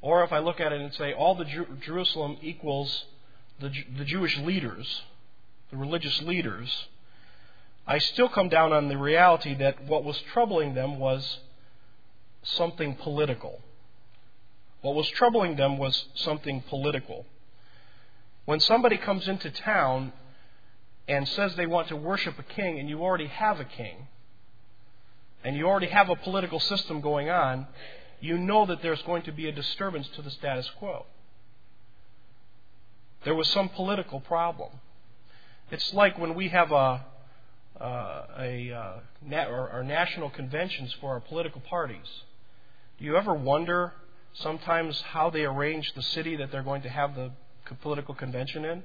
Or 0.00 0.24
if 0.24 0.32
I 0.32 0.38
look 0.38 0.58
at 0.58 0.72
it 0.72 0.80
and 0.80 0.94
say 0.94 1.12
all 1.12 1.34
the 1.34 1.44
Jer- 1.44 1.68
Jerusalem 1.84 2.38
equals 2.40 3.04
the, 3.60 3.70
the 3.98 4.04
Jewish 4.04 4.38
leaders, 4.38 5.02
the 5.72 5.78
religious 5.78 6.22
leaders, 6.22 6.86
I 7.86 7.98
still 7.98 8.28
come 8.28 8.48
down 8.48 8.72
on 8.72 8.88
the 8.88 8.98
reality 8.98 9.54
that 9.54 9.82
what 9.84 10.04
was 10.04 10.20
troubling 10.32 10.74
them 10.74 11.00
was 11.00 11.38
something 12.42 12.94
political. 12.94 13.60
What 14.82 14.94
was 14.94 15.08
troubling 15.08 15.56
them 15.56 15.78
was 15.78 16.06
something 16.14 16.62
political. 16.68 17.24
When 18.44 18.60
somebody 18.60 18.98
comes 18.98 19.26
into 19.26 19.50
town 19.50 20.12
and 21.08 21.26
says 21.26 21.56
they 21.56 21.66
want 21.66 21.88
to 21.88 21.96
worship 21.96 22.38
a 22.38 22.42
king 22.42 22.78
and 22.78 22.88
you 22.88 23.02
already 23.02 23.26
have 23.26 23.58
a 23.58 23.64
king, 23.64 24.08
and 25.42 25.56
you 25.56 25.66
already 25.66 25.88
have 25.88 26.08
a 26.08 26.16
political 26.16 26.60
system 26.60 27.00
going 27.00 27.30
on, 27.30 27.66
you 28.20 28.38
know 28.38 28.66
that 28.66 28.82
there's 28.82 29.02
going 29.02 29.22
to 29.22 29.32
be 29.32 29.48
a 29.48 29.52
disturbance 29.52 30.08
to 30.14 30.22
the 30.22 30.30
status 30.30 30.70
quo. 30.78 31.06
There 33.24 33.34
was 33.34 33.48
some 33.48 33.68
political 33.70 34.20
problem. 34.20 34.70
It's 35.72 35.92
like 35.94 36.18
when 36.18 36.34
we 36.34 36.48
have 36.50 36.70
a, 36.70 37.04
uh, 37.80 38.26
a 38.38 38.72
uh, 38.72 38.92
na- 39.26 39.48
or 39.48 39.82
national 39.82 40.28
conventions 40.30 40.94
for 41.00 41.14
our 41.14 41.20
political 41.20 41.62
parties. 41.62 42.06
Do 42.98 43.06
you 43.06 43.16
ever 43.16 43.34
wonder 43.34 43.94
sometimes 44.34 45.00
how 45.00 45.30
they 45.30 45.44
arrange 45.44 45.92
the 45.94 46.02
city 46.02 46.36
that 46.36 46.52
they're 46.52 46.62
going 46.62 46.82
to 46.82 46.90
have 46.90 47.16
the 47.16 47.32
political 47.80 48.14
convention 48.14 48.64
in? 48.66 48.84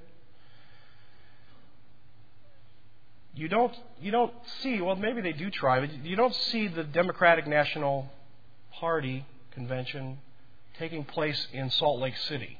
you 3.37 3.47
don't 3.47 3.73
you 4.01 4.09
don't 4.09 4.33
see 4.61 4.81
well 4.81 4.95
maybe 4.95 5.21
they 5.21 5.31
do 5.31 5.51
try 5.51 5.79
but 5.79 6.03
you 6.03 6.15
don't 6.15 6.33
see 6.33 6.67
the 6.67 6.83
Democratic 6.83 7.45
National 7.45 8.11
Party 8.71 9.25
convention 9.51 10.17
taking 10.79 11.03
place 11.03 11.47
in 11.53 11.69
Salt 11.69 11.99
Lake 11.99 12.17
City. 12.17 12.59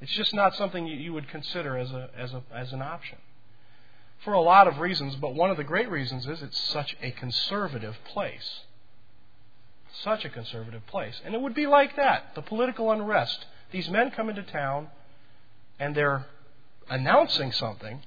It's 0.00 0.12
just 0.12 0.32
not 0.32 0.54
something 0.54 0.86
you 0.86 1.12
would 1.12 1.28
consider 1.28 1.76
as, 1.76 1.90
a, 1.90 2.10
as, 2.16 2.32
a, 2.32 2.42
as 2.54 2.72
an 2.72 2.82
option. 2.82 3.18
For 4.24 4.32
a 4.32 4.40
lot 4.40 4.66
of 4.68 4.78
reasons, 4.78 5.16
but 5.16 5.34
one 5.34 5.50
of 5.50 5.56
the 5.56 5.64
great 5.64 5.90
reasons 5.90 6.26
is 6.26 6.42
it's 6.42 6.60
such 6.60 6.96
a 7.02 7.10
conservative 7.12 7.96
place. 8.04 8.60
Such 10.02 10.24
a 10.24 10.28
conservative 10.28 10.86
place. 10.86 11.20
And 11.24 11.34
it 11.34 11.40
would 11.40 11.54
be 11.54 11.66
like 11.66 11.96
that 11.96 12.34
the 12.34 12.42
political 12.42 12.92
unrest. 12.92 13.46
These 13.70 13.88
men 13.88 14.10
come 14.10 14.28
into 14.28 14.42
town 14.42 14.88
and 15.78 15.94
they're 15.94 16.26
announcing 16.88 17.52
something 17.52 18.02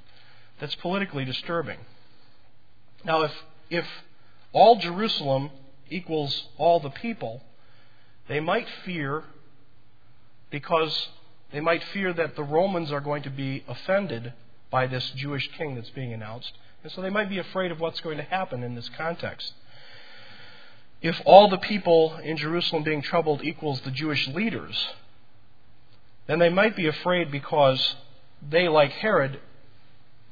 that's 0.59 0.75
politically 0.75 1.25
disturbing. 1.25 1.79
Now, 3.03 3.23
if, 3.23 3.31
if 3.69 3.85
all 4.53 4.77
Jerusalem 4.77 5.49
equals 5.89 6.47
all 6.57 6.79
the 6.79 6.89
people, 6.89 7.41
they 8.27 8.39
might 8.39 8.67
fear 8.85 9.23
because 10.49 11.09
they 11.51 11.59
might 11.59 11.83
fear 11.85 12.13
that 12.13 12.35
the 12.35 12.43
Romans 12.43 12.91
are 12.91 13.01
going 13.01 13.23
to 13.23 13.29
be 13.29 13.63
offended 13.67 14.33
by 14.69 14.87
this 14.87 15.11
Jewish 15.11 15.49
king 15.57 15.75
that's 15.75 15.89
being 15.89 16.13
announced. 16.13 16.53
And 16.83 16.91
so 16.91 17.01
they 17.01 17.09
might 17.09 17.29
be 17.29 17.37
afraid 17.37 17.71
of 17.71 17.79
what's 17.79 17.99
going 17.99 18.17
to 18.17 18.23
happen 18.23 18.63
in 18.63 18.75
this 18.75 18.89
context. 18.97 19.53
If 21.01 21.19
all 21.25 21.49
the 21.49 21.57
people 21.57 22.15
in 22.23 22.37
Jerusalem 22.37 22.83
being 22.83 23.01
troubled 23.01 23.43
equals 23.43 23.81
the 23.81 23.91
Jewish 23.91 24.27
leaders, 24.27 24.87
then 26.27 26.39
they 26.39 26.49
might 26.49 26.75
be 26.75 26.87
afraid 26.87 27.31
because 27.31 27.95
they, 28.47 28.67
like 28.67 28.91
Herod, 28.91 29.39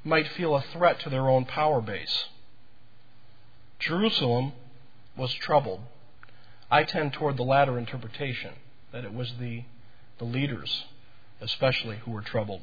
might 0.03 0.27
feel 0.29 0.55
a 0.55 0.61
threat 0.73 0.99
to 1.01 1.09
their 1.09 1.27
own 1.27 1.45
power 1.45 1.81
base. 1.81 2.25
Jerusalem 3.79 4.53
was 5.17 5.33
troubled. 5.33 5.81
I 6.71 6.83
tend 6.83 7.13
toward 7.13 7.37
the 7.37 7.43
latter 7.43 7.77
interpretation, 7.77 8.51
that 8.91 9.03
it 9.03 9.13
was 9.13 9.33
the, 9.39 9.63
the 10.19 10.25
leaders, 10.25 10.85
especially, 11.41 11.97
who 11.97 12.11
were 12.11 12.21
troubled. 12.21 12.61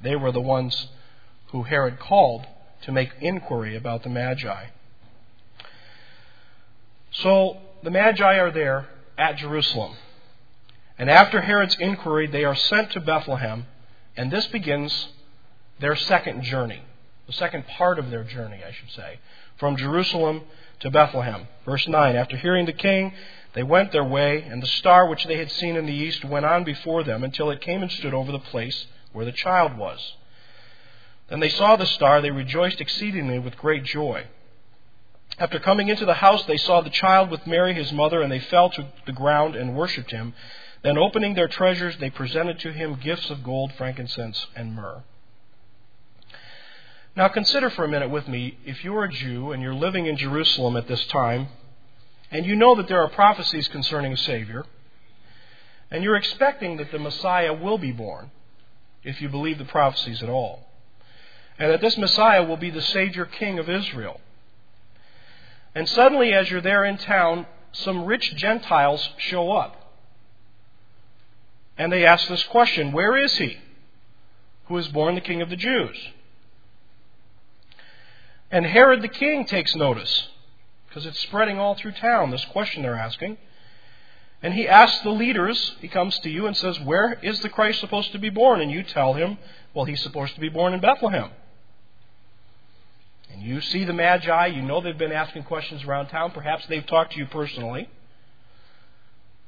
They 0.00 0.16
were 0.16 0.32
the 0.32 0.40
ones 0.40 0.88
who 1.48 1.62
Herod 1.62 1.98
called 1.98 2.46
to 2.82 2.92
make 2.92 3.10
inquiry 3.20 3.76
about 3.76 4.02
the 4.02 4.08
Magi. 4.08 4.66
So 7.10 7.58
the 7.82 7.90
Magi 7.90 8.38
are 8.38 8.50
there 8.50 8.86
at 9.16 9.36
Jerusalem. 9.36 9.94
And 10.98 11.10
after 11.10 11.40
Herod's 11.40 11.76
inquiry, 11.78 12.26
they 12.26 12.44
are 12.44 12.54
sent 12.54 12.92
to 12.92 13.00
Bethlehem, 13.00 13.66
and 14.16 14.30
this 14.30 14.46
begins 14.46 15.08
their 15.78 15.94
second 15.94 16.42
journey, 16.42 16.82
the 17.26 17.32
second 17.32 17.66
part 17.66 17.98
of 17.98 18.10
their 18.10 18.24
journey, 18.24 18.60
I 18.66 18.72
should 18.72 18.90
say, 18.90 19.18
from 19.58 19.76
Jerusalem 19.76 20.42
to 20.80 20.90
Bethlehem. 20.90 21.48
Verse 21.64 21.86
9 21.86 22.16
After 22.16 22.36
hearing 22.36 22.66
the 22.66 22.72
king, 22.72 23.12
they 23.56 23.62
went 23.62 23.90
their 23.90 24.04
way, 24.04 24.42
and 24.42 24.62
the 24.62 24.66
star 24.66 25.08
which 25.08 25.24
they 25.24 25.38
had 25.38 25.50
seen 25.50 25.76
in 25.76 25.86
the 25.86 25.92
east 25.94 26.22
went 26.26 26.44
on 26.44 26.62
before 26.62 27.02
them 27.02 27.24
until 27.24 27.50
it 27.50 27.62
came 27.62 27.80
and 27.80 27.90
stood 27.90 28.12
over 28.12 28.30
the 28.30 28.38
place 28.38 28.84
where 29.14 29.24
the 29.24 29.32
child 29.32 29.78
was. 29.78 30.12
Then 31.30 31.40
they 31.40 31.48
saw 31.48 31.74
the 31.74 31.86
star, 31.86 32.20
they 32.20 32.30
rejoiced 32.30 32.82
exceedingly 32.82 33.38
with 33.38 33.56
great 33.56 33.82
joy. 33.84 34.26
After 35.38 35.58
coming 35.58 35.88
into 35.88 36.04
the 36.04 36.12
house, 36.12 36.44
they 36.44 36.58
saw 36.58 36.82
the 36.82 36.90
child 36.90 37.30
with 37.30 37.46
Mary 37.46 37.72
his 37.72 37.94
mother, 37.94 38.20
and 38.20 38.30
they 38.30 38.40
fell 38.40 38.68
to 38.68 38.88
the 39.06 39.12
ground 39.12 39.56
and 39.56 39.74
worshipped 39.74 40.10
him. 40.10 40.34
Then, 40.82 40.98
opening 40.98 41.32
their 41.32 41.48
treasures, 41.48 41.96
they 41.96 42.10
presented 42.10 42.58
to 42.58 42.72
him 42.72 43.00
gifts 43.02 43.30
of 43.30 43.42
gold, 43.42 43.72
frankincense, 43.72 44.48
and 44.54 44.74
myrrh. 44.74 45.02
Now, 47.16 47.28
consider 47.28 47.70
for 47.70 47.86
a 47.86 47.88
minute 47.88 48.10
with 48.10 48.28
me 48.28 48.58
if 48.66 48.84
you're 48.84 49.04
a 49.04 49.10
Jew 49.10 49.52
and 49.52 49.62
you're 49.62 49.72
living 49.74 50.04
in 50.04 50.18
Jerusalem 50.18 50.76
at 50.76 50.88
this 50.88 51.06
time, 51.06 51.48
and 52.30 52.44
you 52.44 52.56
know 52.56 52.74
that 52.76 52.88
there 52.88 53.02
are 53.02 53.08
prophecies 53.08 53.68
concerning 53.68 54.12
a 54.12 54.16
Savior, 54.16 54.64
and 55.90 56.02
you're 56.02 56.16
expecting 56.16 56.76
that 56.78 56.90
the 56.90 56.98
Messiah 56.98 57.52
will 57.52 57.78
be 57.78 57.92
born, 57.92 58.30
if 59.04 59.20
you 59.20 59.28
believe 59.28 59.58
the 59.58 59.64
prophecies 59.64 60.22
at 60.22 60.28
all, 60.28 60.66
and 61.58 61.70
that 61.70 61.80
this 61.80 61.96
Messiah 61.96 62.44
will 62.44 62.56
be 62.56 62.70
the 62.70 62.82
Savior 62.82 63.24
King 63.24 63.58
of 63.58 63.70
Israel. 63.70 64.20
And 65.74 65.88
suddenly, 65.88 66.32
as 66.32 66.50
you're 66.50 66.60
there 66.60 66.84
in 66.84 66.98
town, 66.98 67.46
some 67.72 68.04
rich 68.04 68.34
Gentiles 68.36 69.10
show 69.18 69.52
up. 69.52 69.94
And 71.78 71.92
they 71.92 72.06
ask 72.06 72.26
this 72.28 72.42
question 72.44 72.92
Where 72.92 73.16
is 73.16 73.36
he 73.36 73.58
who 74.66 74.78
is 74.78 74.88
born 74.88 75.14
the 75.14 75.20
King 75.20 75.42
of 75.42 75.50
the 75.50 75.56
Jews? 75.56 75.96
And 78.50 78.64
Herod 78.64 79.02
the 79.02 79.08
king 79.08 79.44
takes 79.44 79.74
notice 79.74 80.28
because 80.96 81.08
it's 81.08 81.20
spreading 81.20 81.58
all 81.58 81.74
through 81.74 81.92
town, 81.92 82.30
this 82.30 82.46
question 82.46 82.82
they're 82.82 82.94
asking. 82.94 83.36
And 84.42 84.54
he 84.54 84.66
asks 84.66 85.02
the 85.02 85.10
leaders, 85.10 85.76
he 85.82 85.88
comes 85.88 86.18
to 86.20 86.30
you 86.30 86.46
and 86.46 86.56
says, 86.56 86.80
Where 86.80 87.18
is 87.22 87.38
the 87.40 87.50
Christ 87.50 87.80
supposed 87.80 88.12
to 88.12 88.18
be 88.18 88.30
born? 88.30 88.62
And 88.62 88.70
you 88.70 88.82
tell 88.82 89.12
him, 89.12 89.36
Well, 89.74 89.84
he's 89.84 90.00
supposed 90.00 90.34
to 90.36 90.40
be 90.40 90.48
born 90.48 90.72
in 90.72 90.80
Bethlehem. 90.80 91.32
And 93.30 93.42
you 93.42 93.60
see 93.60 93.84
the 93.84 93.92
Magi, 93.92 94.46
you 94.46 94.62
know 94.62 94.80
they've 94.80 94.96
been 94.96 95.12
asking 95.12 95.42
questions 95.42 95.84
around 95.84 96.06
town. 96.06 96.30
Perhaps 96.30 96.64
they've 96.66 96.86
talked 96.86 97.12
to 97.12 97.18
you 97.18 97.26
personally. 97.26 97.90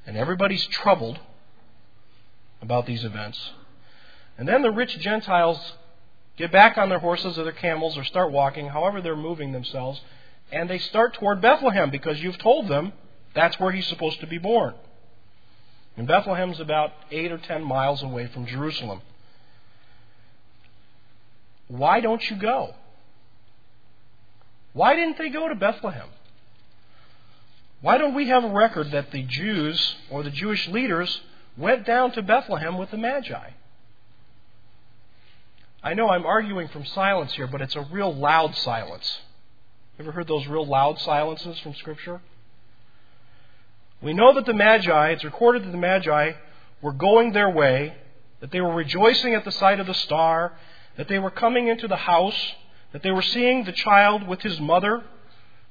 And 0.04 0.18
everybody's 0.18 0.66
troubled 0.66 1.18
about 2.60 2.84
these 2.84 3.04
events. 3.04 3.40
And 4.36 4.46
then 4.46 4.60
the 4.60 4.70
rich 4.70 4.98
Gentiles 4.98 5.58
get 6.36 6.52
back 6.52 6.76
on 6.76 6.90
their 6.90 6.98
horses 6.98 7.38
or 7.38 7.44
their 7.44 7.52
camels 7.52 7.96
or 7.96 8.04
start 8.04 8.32
walking, 8.32 8.68
however 8.68 9.00
they're 9.00 9.16
moving 9.16 9.52
themselves, 9.52 9.98
and 10.50 10.68
they 10.68 10.78
start 10.78 11.14
toward 11.14 11.40
Bethlehem 11.40 11.90
because 11.90 12.20
you've 12.22 12.38
told 12.38 12.68
them 12.68 12.92
that's 13.34 13.58
where 13.60 13.72
he's 13.72 13.86
supposed 13.86 14.20
to 14.20 14.26
be 14.26 14.38
born. 14.38 14.74
And 15.96 16.06
Bethlehem's 16.06 16.60
about 16.60 16.92
eight 17.10 17.32
or 17.32 17.38
ten 17.38 17.64
miles 17.64 18.02
away 18.02 18.28
from 18.28 18.46
Jerusalem. 18.46 19.00
Why 21.66 22.00
don't 22.00 22.22
you 22.30 22.36
go? 22.36 22.74
Why 24.72 24.94
didn't 24.94 25.18
they 25.18 25.28
go 25.28 25.48
to 25.48 25.54
Bethlehem? 25.54 26.08
Why 27.80 27.98
don't 27.98 28.14
we 28.14 28.28
have 28.28 28.44
a 28.44 28.48
record 28.48 28.92
that 28.92 29.10
the 29.10 29.22
Jews 29.22 29.96
or 30.10 30.22
the 30.22 30.30
Jewish 30.30 30.66
leaders 30.68 31.20
went 31.56 31.84
down 31.86 32.12
to 32.12 32.22
Bethlehem 32.22 32.78
with 32.78 32.90
the 32.90 32.96
Magi? 32.96 33.50
I 35.82 35.94
know 35.94 36.08
I'm 36.08 36.26
arguing 36.26 36.68
from 36.68 36.84
silence 36.86 37.34
here, 37.34 37.46
but 37.46 37.60
it's 37.60 37.76
a 37.76 37.82
real 37.82 38.14
loud 38.14 38.54
silence. 38.56 39.20
Ever 39.98 40.12
heard 40.12 40.28
those 40.28 40.46
real 40.46 40.64
loud 40.64 41.00
silences 41.00 41.58
from 41.58 41.74
Scripture? 41.74 42.20
We 44.00 44.12
know 44.12 44.32
that 44.34 44.46
the 44.46 44.54
Magi, 44.54 45.08
it's 45.10 45.24
recorded 45.24 45.64
that 45.64 45.72
the 45.72 45.76
Magi 45.76 46.32
were 46.80 46.92
going 46.92 47.32
their 47.32 47.50
way, 47.50 47.96
that 48.38 48.52
they 48.52 48.60
were 48.60 48.72
rejoicing 48.72 49.34
at 49.34 49.44
the 49.44 49.50
sight 49.50 49.80
of 49.80 49.88
the 49.88 49.94
star, 49.94 50.52
that 50.96 51.08
they 51.08 51.18
were 51.18 51.32
coming 51.32 51.66
into 51.66 51.88
the 51.88 51.96
house, 51.96 52.54
that 52.92 53.02
they 53.02 53.10
were 53.10 53.22
seeing 53.22 53.64
the 53.64 53.72
child 53.72 54.28
with 54.28 54.40
his 54.42 54.60
mother, 54.60 55.02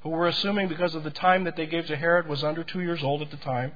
who 0.01 0.09
we're 0.09 0.27
assuming 0.27 0.67
because 0.67 0.93
of 0.93 1.05
the 1.05 1.09
time 1.09 1.45
that 1.45 1.55
they 1.55 1.65
gave 1.65 1.85
to 1.87 1.95
Herod 1.95 2.27
was 2.27 2.43
under 2.43 2.65
two 2.65 2.81
years 2.81 3.01
old 3.03 3.21
at 3.21 3.31
the 3.31 3.37
time. 3.37 3.71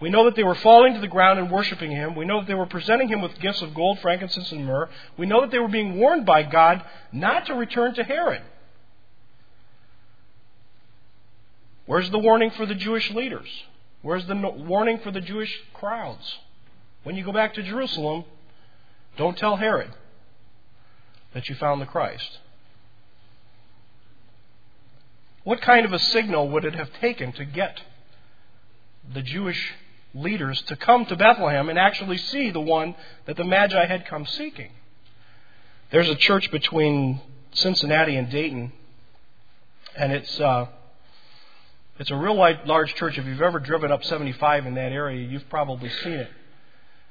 We 0.00 0.10
know 0.10 0.26
that 0.26 0.36
they 0.36 0.44
were 0.44 0.54
falling 0.54 0.92
to 0.92 1.00
the 1.00 1.08
ground 1.08 1.38
and 1.38 1.50
worshiping 1.50 1.90
him. 1.90 2.14
We 2.14 2.26
know 2.26 2.40
that 2.40 2.46
they 2.46 2.54
were 2.54 2.66
presenting 2.66 3.08
him 3.08 3.22
with 3.22 3.40
gifts 3.40 3.62
of 3.62 3.72
gold, 3.72 4.00
frankincense, 4.00 4.52
and 4.52 4.66
myrrh. 4.66 4.90
We 5.16 5.24
know 5.24 5.40
that 5.40 5.50
they 5.50 5.58
were 5.58 5.68
being 5.68 5.98
warned 5.98 6.26
by 6.26 6.42
God 6.42 6.84
not 7.10 7.46
to 7.46 7.54
return 7.54 7.94
to 7.94 8.04
Herod. 8.04 8.42
Where's 11.86 12.10
the 12.10 12.18
warning 12.18 12.50
for 12.50 12.66
the 12.66 12.74
Jewish 12.74 13.10
leaders? 13.12 13.48
Where's 14.02 14.26
the 14.26 14.34
warning 14.34 14.98
for 14.98 15.10
the 15.10 15.20
Jewish 15.20 15.52
crowds? 15.72 16.38
When 17.04 17.16
you 17.16 17.24
go 17.24 17.32
back 17.32 17.54
to 17.54 17.62
Jerusalem, 17.62 18.24
don't 19.16 19.38
tell 19.38 19.56
Herod 19.56 19.90
that 21.32 21.48
you 21.48 21.54
found 21.54 21.80
the 21.80 21.86
Christ. 21.86 22.38
What 25.44 25.60
kind 25.60 25.86
of 25.86 25.92
a 25.92 25.98
signal 25.98 26.48
would 26.50 26.64
it 26.64 26.74
have 26.74 26.92
taken 26.94 27.32
to 27.34 27.44
get 27.44 27.80
the 29.14 29.22
Jewish 29.22 29.74
leaders 30.12 30.60
to 30.62 30.76
come 30.76 31.06
to 31.06 31.14
Bethlehem 31.14 31.68
and 31.68 31.78
actually 31.78 32.16
see 32.16 32.50
the 32.50 32.60
one 32.60 32.96
that 33.26 33.36
the 33.36 33.44
Magi 33.44 33.86
had 33.86 34.06
come 34.06 34.26
seeking. 34.26 34.70
There's 35.90 36.08
a 36.08 36.16
church 36.16 36.50
between 36.50 37.20
Cincinnati 37.52 38.16
and 38.16 38.28
Dayton, 38.28 38.72
and 39.94 40.12
it's 40.12 40.40
uh, 40.40 40.66
it's 41.98 42.10
a 42.10 42.16
real 42.16 42.36
large 42.36 42.94
church. 42.94 43.16
If 43.16 43.26
you've 43.26 43.42
ever 43.42 43.58
driven 43.58 43.90
up 43.90 44.04
75 44.04 44.66
in 44.66 44.74
that 44.74 44.92
area, 44.92 45.26
you've 45.26 45.48
probably 45.48 45.88
seen 45.88 46.12
it. 46.12 46.30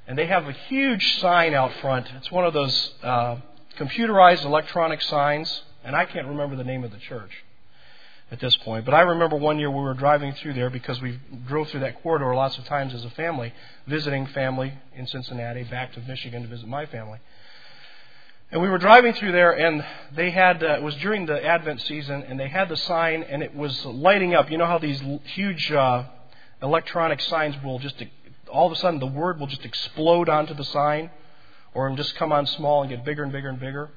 And 0.07 0.17
they 0.17 0.27
have 0.27 0.47
a 0.47 0.51
huge 0.51 1.19
sign 1.19 1.53
out 1.53 1.71
front. 1.81 2.07
It's 2.17 2.31
one 2.31 2.45
of 2.45 2.53
those 2.53 2.93
uh, 3.01 3.37
computerized 3.79 4.45
electronic 4.45 5.01
signs, 5.01 5.63
and 5.83 5.95
I 5.95 6.05
can't 6.05 6.27
remember 6.27 6.55
the 6.55 6.63
name 6.63 6.83
of 6.83 6.91
the 6.91 6.99
church 6.99 7.31
at 8.31 8.39
this 8.39 8.55
point. 8.57 8.85
But 8.85 8.93
I 8.93 9.01
remember 9.01 9.35
one 9.35 9.57
year 9.57 9.71
we 9.71 9.81
were 9.81 9.93
driving 9.93 10.33
through 10.33 10.53
there 10.53 10.69
because 10.69 11.01
we 11.01 11.19
drove 11.47 11.69
through 11.69 11.81
that 11.81 12.01
corridor 12.03 12.35
lots 12.35 12.57
of 12.57 12.65
times 12.65 12.93
as 12.93 13.03
a 13.03 13.09
family, 13.11 13.53
visiting 13.87 14.27
family 14.27 14.73
in 14.95 15.07
Cincinnati, 15.07 15.63
back 15.63 15.93
to 15.93 15.99
Michigan 16.01 16.43
to 16.43 16.47
visit 16.47 16.67
my 16.67 16.85
family. 16.85 17.19
And 18.51 18.61
we 18.61 18.69
were 18.69 18.77
driving 18.77 19.13
through 19.13 19.31
there, 19.31 19.51
and 19.51 19.83
they 20.15 20.31
had 20.31 20.63
uh, 20.63 20.75
it 20.75 20.83
was 20.83 20.95
during 20.95 21.25
the 21.25 21.43
Advent 21.43 21.81
season, 21.81 22.23
and 22.23 22.39
they 22.39 22.47
had 22.47 22.69
the 22.69 22.77
sign, 22.77 23.23
and 23.23 23.41
it 23.41 23.55
was 23.55 23.83
lighting 23.85 24.35
up. 24.35 24.51
You 24.51 24.57
know 24.57 24.67
how 24.67 24.77
these 24.77 25.01
huge 25.33 25.71
uh, 25.71 26.03
electronic 26.61 27.21
signs 27.21 27.55
will 27.63 27.79
just 27.79 28.01
all 28.51 28.67
of 28.67 28.71
a 28.71 28.75
sudden 28.75 28.99
the 28.99 29.07
word 29.07 29.39
will 29.39 29.47
just 29.47 29.65
explode 29.65 30.29
onto 30.29 30.53
the 30.53 30.63
sign 30.63 31.09
or 31.73 31.93
just 31.95 32.15
come 32.15 32.31
on 32.31 32.47
small 32.47 32.81
and 32.81 32.89
get 32.89 33.03
bigger 33.03 33.23
and 33.23 33.31
bigger 33.31 33.49
and 33.49 33.59
bigger. 33.59 33.89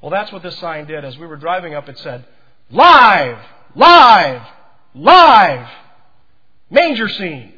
Well, 0.00 0.10
that's 0.10 0.30
what 0.30 0.42
this 0.42 0.56
sign 0.58 0.86
did. 0.86 1.04
As 1.04 1.18
we 1.18 1.26
were 1.26 1.36
driving 1.36 1.74
up, 1.74 1.88
it 1.88 1.98
said, 1.98 2.24
Live! 2.70 3.38
Live! 3.74 4.42
Live! 4.94 5.68
Manger 6.70 7.08
scene! 7.08 7.54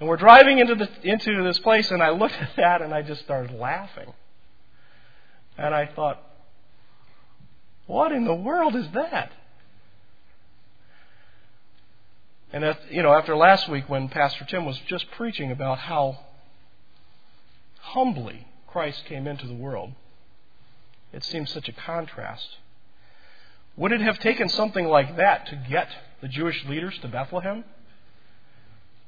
And 0.00 0.08
we're 0.08 0.16
driving 0.16 0.58
into, 0.58 0.74
the, 0.74 0.88
into 1.02 1.44
this 1.44 1.58
place, 1.58 1.90
and 1.90 2.02
I 2.02 2.10
looked 2.10 2.34
at 2.34 2.56
that 2.56 2.80
and 2.80 2.94
I 2.94 3.02
just 3.02 3.20
started 3.20 3.54
laughing. 3.54 4.12
And 5.58 5.74
I 5.74 5.86
thought, 5.86 6.22
what 7.86 8.10
in 8.10 8.24
the 8.24 8.34
world 8.34 8.74
is 8.74 8.86
that? 8.94 9.30
And 12.52 12.76
you 12.90 13.02
know, 13.02 13.12
after 13.12 13.36
last 13.36 13.68
week 13.68 13.88
when 13.88 14.08
Pastor 14.08 14.44
Tim 14.44 14.64
was 14.64 14.78
just 14.88 15.08
preaching 15.12 15.52
about 15.52 15.78
how 15.78 16.18
humbly 17.80 18.46
Christ 18.66 19.04
came 19.04 19.26
into 19.26 19.46
the 19.46 19.54
world, 19.54 19.92
it 21.12 21.24
seems 21.24 21.50
such 21.50 21.68
a 21.68 21.72
contrast. 21.72 22.56
Would 23.76 23.92
it 23.92 24.00
have 24.00 24.18
taken 24.18 24.48
something 24.48 24.86
like 24.86 25.16
that 25.16 25.46
to 25.48 25.56
get 25.68 25.88
the 26.20 26.28
Jewish 26.28 26.64
leaders 26.64 26.98
to 27.02 27.08
Bethlehem? 27.08 27.64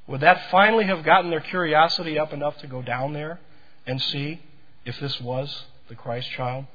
Would 0.07 0.21
that 0.21 0.49
finally 0.51 0.85
have 0.85 1.03
gotten 1.03 1.29
their 1.29 1.39
curiosity 1.39 2.19
up 2.19 2.33
enough 2.33 2.57
to 2.59 2.67
go 2.67 2.81
down 2.81 3.13
there 3.13 3.39
and 3.87 4.01
see 4.01 4.41
if 4.85 4.99
this 4.99 5.19
was 5.21 5.63
the 5.87 5.95
Christ 5.95 6.29
child? 6.31 6.65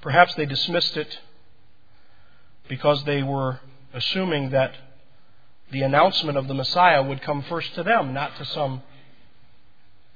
Perhaps 0.00 0.34
they 0.34 0.46
dismissed 0.46 0.96
it 0.96 1.20
because 2.68 3.04
they 3.04 3.22
were 3.22 3.60
assuming 3.94 4.50
that 4.50 4.74
the 5.70 5.82
announcement 5.82 6.36
of 6.36 6.48
the 6.48 6.54
Messiah 6.54 7.02
would 7.02 7.22
come 7.22 7.42
first 7.42 7.74
to 7.76 7.84
them, 7.84 8.12
not 8.12 8.36
to 8.36 8.44
some 8.44 8.82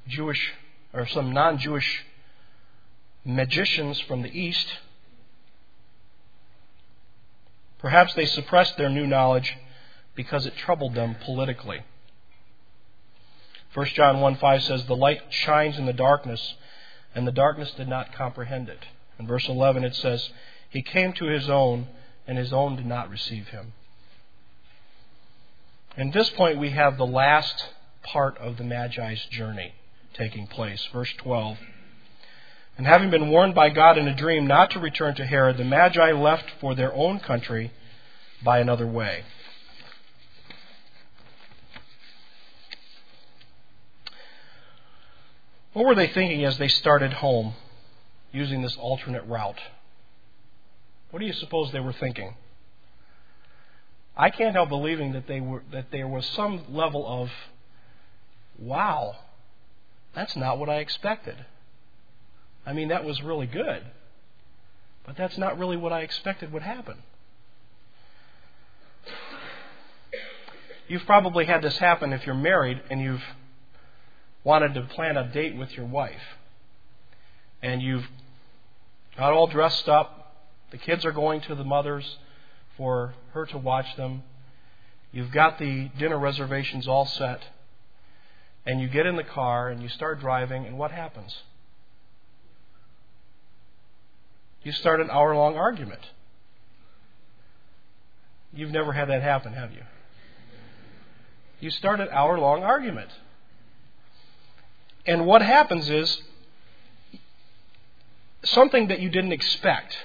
Jewish 0.09 0.53
or 0.93 1.07
some 1.07 1.33
non 1.33 1.59
Jewish 1.59 2.05
magicians 3.25 4.01
from 4.01 4.23
the 4.23 4.39
East. 4.39 4.67
Perhaps 7.79 8.15
they 8.15 8.27
suppressed 8.27 8.77
their 8.77 8.89
new 8.89 9.07
knowledge 9.07 9.57
because 10.15 10.47
it 10.47 10.57
troubled 10.57 10.95
them 10.95 11.17
politically. 11.25 11.83
1 13.75 13.87
John 13.89 14.21
1 14.21 14.37
5 14.37 14.63
says, 14.63 14.87
The 14.87 14.97
light 14.97 15.21
shines 15.29 15.79
in 15.79 15.85
the 15.85 15.93
darkness, 15.93 16.55
and 17.15 17.27
the 17.27 17.33
darkness 17.33 17.73
did 17.73 17.89
not 17.89 18.15
comprehend 18.15 18.69
it. 18.69 18.85
In 19.19 19.27
verse 19.27 19.49
11 19.49 19.85
it 19.85 19.95
says, 19.95 20.31
He 20.71 20.83
came 20.83 21.13
to 21.15 21.27
his 21.27 21.51
own, 21.51 21.89
and 22.27 22.39
his 22.39 22.53
own 22.53 22.77
did 22.77 22.87
not 22.87 23.11
receive 23.11 23.49
him. 23.49 23.75
At 25.97 26.13
this 26.13 26.31
point, 26.31 26.59
we 26.59 26.71
have 26.71 26.97
the 26.97 27.07
last 27.07 27.69
part 28.03 28.39
of 28.39 28.57
the 28.57 28.65
Magi's 28.65 29.25
journey 29.27 29.75
taking 30.15 30.47
place. 30.47 30.87
Verse 30.93 31.13
12. 31.19 31.59
And 32.77 32.87
having 32.87 33.11
been 33.11 33.31
warned 33.31 33.55
by 33.55 33.71
God 33.71 33.97
in 33.97 34.07
a 34.07 34.15
dream 34.15 34.47
not 34.47 34.71
to 34.73 34.81
return 34.81 35.15
to 35.17 35.25
Herod, 35.25 35.57
the 35.57 35.65
Magi 35.65 36.13
left 36.13 36.51
for 36.61 36.75
their 36.75 36.93
own 36.93 37.21
country 37.21 37.73
by 38.45 38.59
another 38.59 38.87
way. 38.87 39.25
What 45.73 45.87
were 45.87 45.95
they 45.95 46.09
thinking 46.09 46.45
as 46.45 46.59
they 46.59 46.69
started 46.69 47.15
home? 47.15 47.55
using 48.37 48.61
this 48.63 48.77
alternate 48.77 49.25
route. 49.25 49.61
What 51.11 51.21
do 51.21 51.27
you 51.27 51.33
suppose 51.33 51.73
they 51.73 51.81
were 51.81 51.95
thinking? 51.95 52.35
I 54.17 54.31
can't 54.31 54.55
help 54.55 54.69
believing 54.69 55.13
that 55.13 55.27
they 55.27 55.41
were 55.41 55.63
that 55.73 55.91
there 55.91 56.09
was 56.09 56.27
some 56.27 56.65
level 56.69 57.07
of 57.07 57.31
wow, 58.59 59.17
that's 60.15 60.37
not 60.37 60.59
what 60.59 60.69
I 60.69 60.77
expected. 60.77 61.37
I 62.67 62.73
mean, 62.73 62.89
that 62.89 63.05
was 63.05 63.23
really 63.23 63.47
good. 63.47 63.83
But 65.07 65.17
that's 65.17 65.39
not 65.39 65.57
really 65.59 65.77
what 65.77 65.93
I 65.93 66.01
expected 66.01 66.53
would 66.53 66.63
happen. 66.63 66.97
You've 70.89 71.07
probably 71.07 71.47
had 71.47 71.63
this 71.63 71.79
happen 71.79 72.13
if 72.13 72.27
you're 72.27 72.35
married 72.35 72.81
and 72.91 73.01
you've 73.01 73.23
wanted 74.45 74.75
to 74.75 74.83
plan 74.83 75.17
a 75.17 75.29
date 75.29 75.57
with 75.57 75.73
your 75.73 75.87
wife. 75.87 76.23
And 77.63 77.81
you've 77.81 78.07
got 79.17 79.33
all 79.33 79.47
dressed 79.47 79.89
up. 79.89 80.35
The 80.71 80.79
kids 80.79 81.05
are 81.05 81.13
going 81.13 81.41
to 81.43 81.55
the 81.55 81.65
mother's 81.65 82.19
for 82.77 83.15
her 83.33 83.47
to 83.47 83.59
watch 83.59 83.97
them. 83.97 84.23
You've 85.13 85.33
got 85.33 85.59
the 85.59 85.89
dinner 85.99 86.19
reservations 86.19 86.87
all 86.87 87.07
set. 87.07 87.43
And 88.65 88.81
you 88.81 88.89
get 88.89 89.07
in 89.07 89.17
the 89.17 89.25
car 89.25 89.69
and 89.69 89.83
you 89.83 89.89
start 89.89 90.21
driving, 90.21 90.67
and 90.67 90.77
what 90.77 90.91
happens? 90.91 91.43
You 94.63 94.73
start 94.73 95.01
an 95.01 95.11
hour 95.11 95.35
long 95.35 95.57
argument. 95.57 96.01
You've 98.53 98.73
never 98.73 98.93
had 98.93 99.09
that 99.09 99.23
happen, 99.23 99.53
have 99.53 99.73
you? 99.73 99.83
You 101.61 101.71
start 101.71 102.01
an 102.01 102.09
hour 102.11 102.39
long 102.39 102.63
argument. 102.63 103.11
And 105.07 105.27
what 105.27 105.43
happens 105.43 105.89
is 105.89 106.21
something 108.45 108.89
that 108.89 109.01
you 109.01 109.09
didn't 109.09 109.33
expect. 109.33 109.97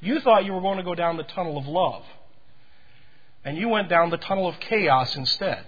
You 0.00 0.20
thought 0.20 0.44
you 0.44 0.52
were 0.52 0.60
going 0.60 0.78
to 0.78 0.84
go 0.84 0.94
down 0.94 1.16
the 1.16 1.22
tunnel 1.22 1.58
of 1.58 1.66
love, 1.66 2.02
and 3.44 3.56
you 3.56 3.68
went 3.68 3.88
down 3.88 4.10
the 4.10 4.16
tunnel 4.16 4.48
of 4.48 4.58
chaos 4.60 5.14
instead. 5.16 5.64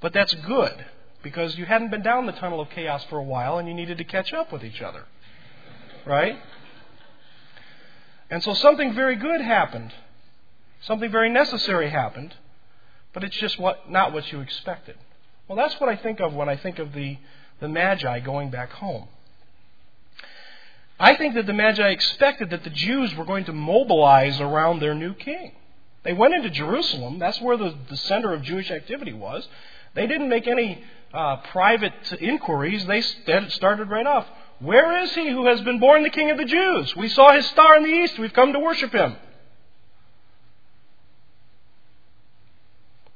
But 0.00 0.12
that's 0.12 0.34
good 0.34 0.84
because 1.22 1.56
you 1.56 1.64
hadn't 1.64 1.90
been 1.90 2.02
down 2.02 2.26
the 2.26 2.32
tunnel 2.32 2.60
of 2.60 2.68
chaos 2.70 3.04
for 3.08 3.18
a 3.18 3.22
while 3.22 3.58
and 3.58 3.68
you 3.68 3.74
needed 3.74 3.98
to 3.98 4.04
catch 4.04 4.32
up 4.32 4.52
with 4.52 4.64
each 4.64 4.82
other. 4.82 5.04
Right? 6.04 6.36
And 8.32 8.42
so 8.42 8.54
something 8.54 8.94
very 8.94 9.16
good 9.16 9.42
happened. 9.42 9.92
Something 10.80 11.10
very 11.10 11.28
necessary 11.28 11.90
happened, 11.90 12.34
but 13.12 13.22
it's 13.22 13.36
just 13.36 13.58
what 13.58 13.90
not 13.90 14.14
what 14.14 14.32
you 14.32 14.40
expected. 14.40 14.96
Well, 15.46 15.58
that's 15.58 15.78
what 15.78 15.90
I 15.90 15.96
think 15.96 16.18
of 16.18 16.32
when 16.32 16.48
I 16.48 16.56
think 16.56 16.78
of 16.78 16.94
the, 16.94 17.18
the 17.60 17.68
Magi 17.68 18.20
going 18.20 18.48
back 18.48 18.70
home. 18.70 19.08
I 20.98 21.14
think 21.14 21.34
that 21.34 21.44
the 21.44 21.52
Magi 21.52 21.86
expected 21.90 22.48
that 22.50 22.64
the 22.64 22.70
Jews 22.70 23.14
were 23.16 23.26
going 23.26 23.44
to 23.44 23.52
mobilize 23.52 24.40
around 24.40 24.80
their 24.80 24.94
new 24.94 25.12
king. 25.12 25.52
They 26.02 26.14
went 26.14 26.32
into 26.32 26.48
Jerusalem. 26.48 27.18
That's 27.18 27.38
where 27.38 27.58
the, 27.58 27.74
the 27.90 27.98
center 27.98 28.32
of 28.32 28.40
Jewish 28.40 28.70
activity 28.70 29.12
was. 29.12 29.46
They 29.92 30.06
didn't 30.06 30.30
make 30.30 30.46
any 30.46 30.82
uh, 31.12 31.36
private 31.52 31.92
inquiries. 32.18 32.86
They 32.86 33.02
started 33.02 33.90
right 33.90 34.06
off. 34.06 34.26
Where 34.62 35.02
is 35.02 35.12
he 35.12 35.28
who 35.28 35.46
has 35.46 35.60
been 35.62 35.80
born 35.80 36.04
the 36.04 36.10
King 36.10 36.30
of 36.30 36.38
the 36.38 36.44
Jews? 36.44 36.94
We 36.94 37.08
saw 37.08 37.32
his 37.32 37.46
star 37.46 37.76
in 37.76 37.82
the 37.82 37.88
east. 37.88 38.16
We've 38.16 38.32
come 38.32 38.52
to 38.52 38.60
worship 38.60 38.92
him. 38.92 39.16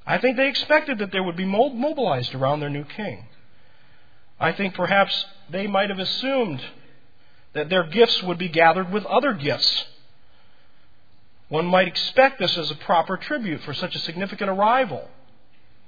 I 0.04 0.18
think 0.18 0.36
they 0.36 0.48
expected 0.48 0.98
that 0.98 1.12
they 1.12 1.20
would 1.20 1.36
be 1.36 1.44
mobilized 1.44 2.34
around 2.34 2.60
their 2.60 2.70
new 2.70 2.84
king. 2.84 3.26
I 4.40 4.52
think 4.52 4.74
perhaps 4.74 5.24
they 5.48 5.66
might 5.66 5.90
have 5.90 5.98
assumed 5.98 6.62
that 7.54 7.70
their 7.70 7.84
gifts 7.84 8.22
would 8.24 8.38
be 8.38 8.48
gathered 8.48 8.92
with 8.92 9.04
other 9.06 9.32
gifts. 9.32 9.84
One 11.48 11.66
might 11.66 11.86
expect 11.86 12.40
this 12.40 12.58
as 12.58 12.72
a 12.72 12.74
proper 12.74 13.16
tribute 13.16 13.62
for 13.62 13.72
such 13.72 13.94
a 13.94 14.00
significant 14.00 14.50
arrival 14.50 15.08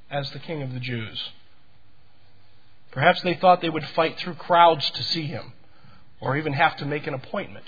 as 0.09 0.31
the 0.31 0.39
King 0.39 0.63
of 0.63 0.73
the 0.73 0.81
Jews. 0.81 1.33
Perhaps 2.91 3.23
they 3.23 3.35
thought 3.35 3.61
they 3.61 3.71
would 3.71 3.87
fight 3.89 4.19
through 4.19 4.35
crowds 4.35 4.91
to 4.91 5.03
see 5.03 5.27
him, 5.27 5.53
or 6.21 6.37
even 6.37 6.53
have 6.53 6.77
to 6.79 6.87
make 6.87 7.07
an 7.07 7.15
appointment, 7.15 7.67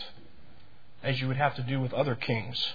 as 1.03 1.21
you 1.21 1.29
would 1.29 1.37
have 1.37 1.55
to 1.57 1.63
do 1.63 1.81
with 1.81 1.93
other 1.93 2.15
kings. 2.15 2.73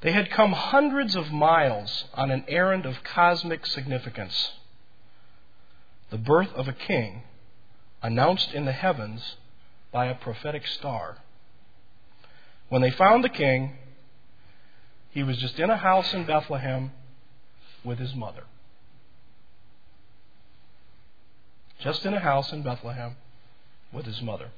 They 0.00 0.12
had 0.12 0.30
come 0.30 0.52
hundreds 0.52 1.14
of 1.14 1.30
miles 1.30 2.04
on 2.14 2.30
an 2.30 2.44
errand 2.48 2.86
of 2.86 3.04
cosmic 3.04 3.66
significance 3.66 4.52
the 6.12 6.18
birth 6.18 6.52
of 6.54 6.68
a 6.68 6.74
king 6.74 7.22
announced 8.02 8.52
in 8.52 8.66
the 8.66 8.72
heavens 8.72 9.36
by 9.90 10.06
a 10.06 10.14
prophetic 10.14 10.66
star. 10.66 11.16
When 12.68 12.82
they 12.82 12.90
found 12.90 13.24
the 13.24 13.30
king, 13.30 13.78
he 15.10 15.22
was 15.22 15.38
just 15.38 15.58
in 15.58 15.70
a 15.70 15.76
house 15.76 16.12
in 16.12 16.26
Bethlehem 16.26 16.92
with 17.82 17.98
his 17.98 18.14
mother. 18.14 18.44
Just 21.82 22.06
in 22.06 22.14
a 22.14 22.20
house 22.20 22.52
in 22.52 22.62
Bethlehem 22.62 23.16
with 23.92 24.06
his 24.06 24.22
mother. 24.22 24.50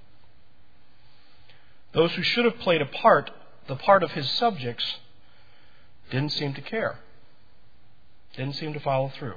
Those 1.92 2.12
who 2.14 2.22
should 2.22 2.44
have 2.44 2.58
played 2.58 2.82
a 2.82 2.86
part, 2.86 3.30
the 3.66 3.76
part 3.76 4.02
of 4.02 4.10
his 4.10 4.28
subjects, 4.30 4.84
didn't 6.10 6.32
seem 6.32 6.52
to 6.54 6.60
care, 6.60 6.98
didn't 8.36 8.56
seem 8.56 8.74
to 8.74 8.80
follow 8.80 9.08
through. 9.08 9.36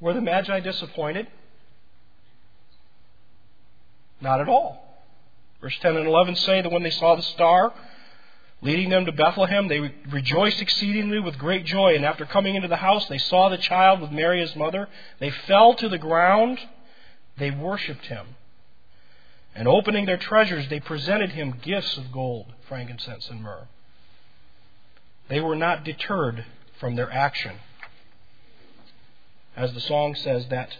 Were 0.00 0.14
the 0.14 0.22
Magi 0.22 0.60
disappointed? 0.60 1.26
Not 4.20 4.40
at 4.40 4.48
all. 4.48 5.04
Verse 5.60 5.76
10 5.80 5.96
and 5.96 6.08
11 6.08 6.36
say 6.36 6.62
that 6.62 6.72
when 6.72 6.82
they 6.82 6.90
saw 6.90 7.16
the 7.16 7.22
star 7.22 7.72
leading 8.62 8.88
them 8.88 9.04
to 9.06 9.12
Bethlehem, 9.12 9.68
they 9.68 9.92
rejoiced 10.10 10.62
exceedingly 10.62 11.18
with 11.18 11.36
great 11.36 11.66
joy. 11.66 11.94
And 11.96 12.04
after 12.04 12.24
coming 12.24 12.54
into 12.54 12.68
the 12.68 12.76
house, 12.76 13.06
they 13.08 13.18
saw 13.18 13.48
the 13.48 13.58
child 13.58 14.00
with 14.00 14.12
Mary 14.12 14.40
his 14.40 14.54
mother. 14.56 14.88
They 15.18 15.30
fell 15.30 15.74
to 15.74 15.88
the 15.88 15.98
ground. 15.98 16.58
They 17.38 17.50
worshipped 17.50 18.06
him. 18.06 18.36
And 19.54 19.68
opening 19.68 20.06
their 20.06 20.16
treasures, 20.16 20.68
they 20.68 20.80
presented 20.80 21.32
him 21.32 21.58
gifts 21.60 21.98
of 21.98 22.10
gold, 22.12 22.46
frankincense, 22.68 23.28
and 23.28 23.42
myrrh. 23.42 23.68
They 25.28 25.40
were 25.40 25.56
not 25.56 25.84
deterred 25.84 26.44
from 26.78 26.94
their 26.94 27.12
action. 27.12 27.56
As 29.56 29.74
the 29.74 29.80
song 29.80 30.14
says, 30.14 30.46
that 30.48 30.70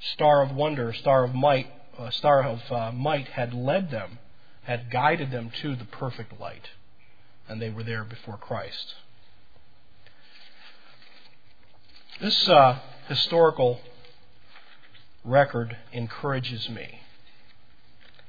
star 0.00 0.42
of 0.42 0.52
wonder, 0.52 0.92
star 0.92 1.24
of 1.24 1.34
might, 1.34 1.68
uh, 1.96 2.10
star 2.10 2.42
of 2.42 2.60
uh, 2.72 2.90
might 2.92 3.28
had 3.28 3.54
led 3.54 3.90
them, 3.90 4.18
had 4.62 4.90
guided 4.90 5.30
them 5.30 5.50
to 5.62 5.74
the 5.74 5.84
perfect 5.84 6.38
light, 6.40 6.70
and 7.48 7.60
they 7.60 7.70
were 7.70 7.82
there 7.82 8.04
before 8.04 8.36
Christ. 8.36 8.94
This 12.20 12.48
uh, 12.48 12.78
historical 13.08 13.80
record 15.24 15.76
encourages 15.92 16.68
me, 16.68 17.00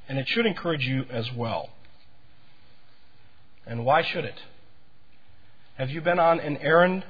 and 0.08 0.18
it 0.18 0.28
should 0.28 0.46
encourage 0.46 0.86
you 0.86 1.06
as 1.10 1.32
well. 1.32 1.70
And 3.66 3.86
why 3.86 4.02
should 4.02 4.26
it? 4.26 4.42
Have 5.76 5.90
you 5.90 6.02
been 6.02 6.20
on 6.20 6.40
an 6.40 6.58
errand 6.58 7.06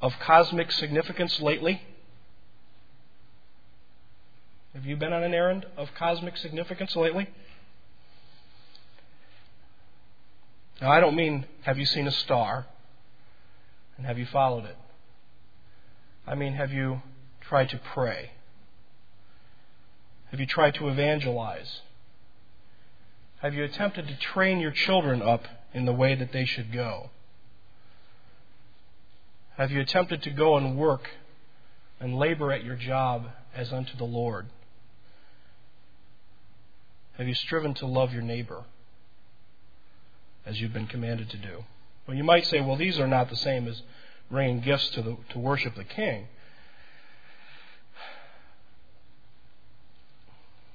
of 0.00 0.12
cosmic 0.20 0.70
significance 0.72 1.40
lately? 1.40 1.82
Have 4.74 4.86
you 4.86 4.96
been 4.96 5.12
on 5.12 5.22
an 5.22 5.34
errand 5.34 5.66
of 5.76 5.90
cosmic 5.94 6.36
significance 6.36 6.96
lately? 6.96 7.28
Now, 10.82 10.90
I 10.90 10.98
don't 10.98 11.14
mean 11.14 11.46
have 11.62 11.78
you 11.78 11.86
seen 11.86 12.08
a 12.08 12.10
star 12.10 12.66
and 13.96 14.04
have 14.04 14.18
you 14.18 14.26
followed 14.26 14.64
it? 14.64 14.76
I 16.26 16.34
mean, 16.34 16.54
have 16.54 16.72
you 16.72 17.02
tried 17.40 17.68
to 17.68 17.78
pray? 17.78 18.32
Have 20.32 20.40
you 20.40 20.46
tried 20.46 20.74
to 20.74 20.88
evangelize? 20.88 21.82
Have 23.42 23.54
you 23.54 23.62
attempted 23.62 24.08
to 24.08 24.16
train 24.16 24.58
your 24.58 24.72
children 24.72 25.22
up 25.22 25.44
in 25.72 25.84
the 25.84 25.92
way 25.92 26.16
that 26.16 26.32
they 26.32 26.44
should 26.44 26.72
go? 26.72 27.10
Have 29.56 29.70
you 29.70 29.80
attempted 29.80 30.24
to 30.24 30.30
go 30.30 30.56
and 30.56 30.76
work 30.76 31.10
and 32.00 32.18
labor 32.18 32.50
at 32.50 32.64
your 32.64 32.76
job 32.76 33.26
as 33.54 33.72
unto 33.72 33.96
the 33.96 34.04
Lord? 34.04 34.46
Have 37.18 37.28
you 37.28 37.34
striven 37.34 37.72
to 37.74 37.86
love 37.86 38.12
your 38.12 38.22
neighbor 38.22 38.64
as 40.44 40.60
you've 40.60 40.72
been 40.72 40.86
commanded 40.86 41.30
to 41.30 41.36
do? 41.36 41.64
Well, 42.06 42.16
you 42.16 42.24
might 42.24 42.46
say, 42.46 42.60
well, 42.60 42.76
these 42.76 42.98
are 42.98 43.06
not 43.06 43.30
the 43.30 43.36
same 43.36 43.68
as 43.68 43.82
bringing 44.30 44.60
gifts 44.60 44.88
to, 44.90 45.02
the, 45.02 45.16
to 45.30 45.38
worship 45.38 45.74
the 45.76 45.84
king. 45.84 46.26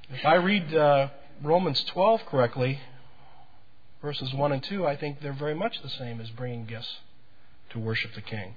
If 0.10 0.25
I 0.25 0.36
read 0.36 0.73
uh, 0.73 1.10
Romans 1.43 1.84
12 1.84 2.25
correctly, 2.27 2.80
verses 4.01 4.34
1 4.34 4.51
and 4.51 4.63
2, 4.63 4.88
I 4.88 4.95
think 4.95 5.19
they're 5.19 5.34
very 5.34 5.56
much 5.56 5.82
the 5.82 5.89
same 5.89 6.21
as 6.21 6.30
bringing 6.30 6.65
gifts 6.65 6.97
to 7.71 7.80
worship 7.80 8.13
the 8.13 8.21
king. 8.21 8.56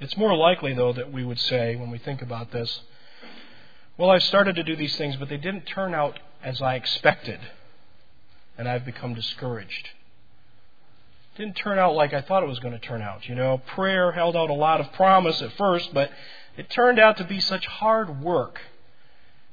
It's 0.00 0.16
more 0.16 0.34
likely, 0.34 0.72
though, 0.72 0.92
that 0.94 1.12
we 1.12 1.24
would 1.24 1.38
say, 1.38 1.76
when 1.76 1.90
we 1.90 1.98
think 1.98 2.22
about 2.22 2.50
this, 2.52 2.80
well, 3.96 4.10
I've 4.10 4.22
started 4.22 4.56
to 4.56 4.64
do 4.64 4.74
these 4.74 4.96
things, 4.96 5.16
but 5.16 5.28
they 5.28 5.36
didn't 5.36 5.66
turn 5.66 5.94
out 5.94 6.18
as 6.42 6.60
I 6.60 6.74
expected, 6.74 7.38
and 8.56 8.68
I've 8.68 8.84
become 8.84 9.14
discouraged. 9.14 9.88
It 11.34 11.38
didn't 11.38 11.56
turn 11.56 11.78
out 11.78 11.94
like 11.94 12.12
I 12.12 12.20
thought 12.20 12.42
it 12.42 12.48
was 12.48 12.60
going 12.60 12.74
to 12.74 12.80
turn 12.80 13.02
out. 13.02 13.28
You 13.28 13.34
know, 13.34 13.58
prayer 13.58 14.12
held 14.12 14.36
out 14.36 14.50
a 14.50 14.54
lot 14.54 14.80
of 14.80 14.92
promise 14.92 15.42
at 15.42 15.52
first, 15.52 15.92
but 15.92 16.10
it 16.56 16.70
turned 16.70 16.98
out 16.98 17.16
to 17.18 17.24
be 17.24 17.40
such 17.40 17.66
hard 17.66 18.22
work, 18.22 18.60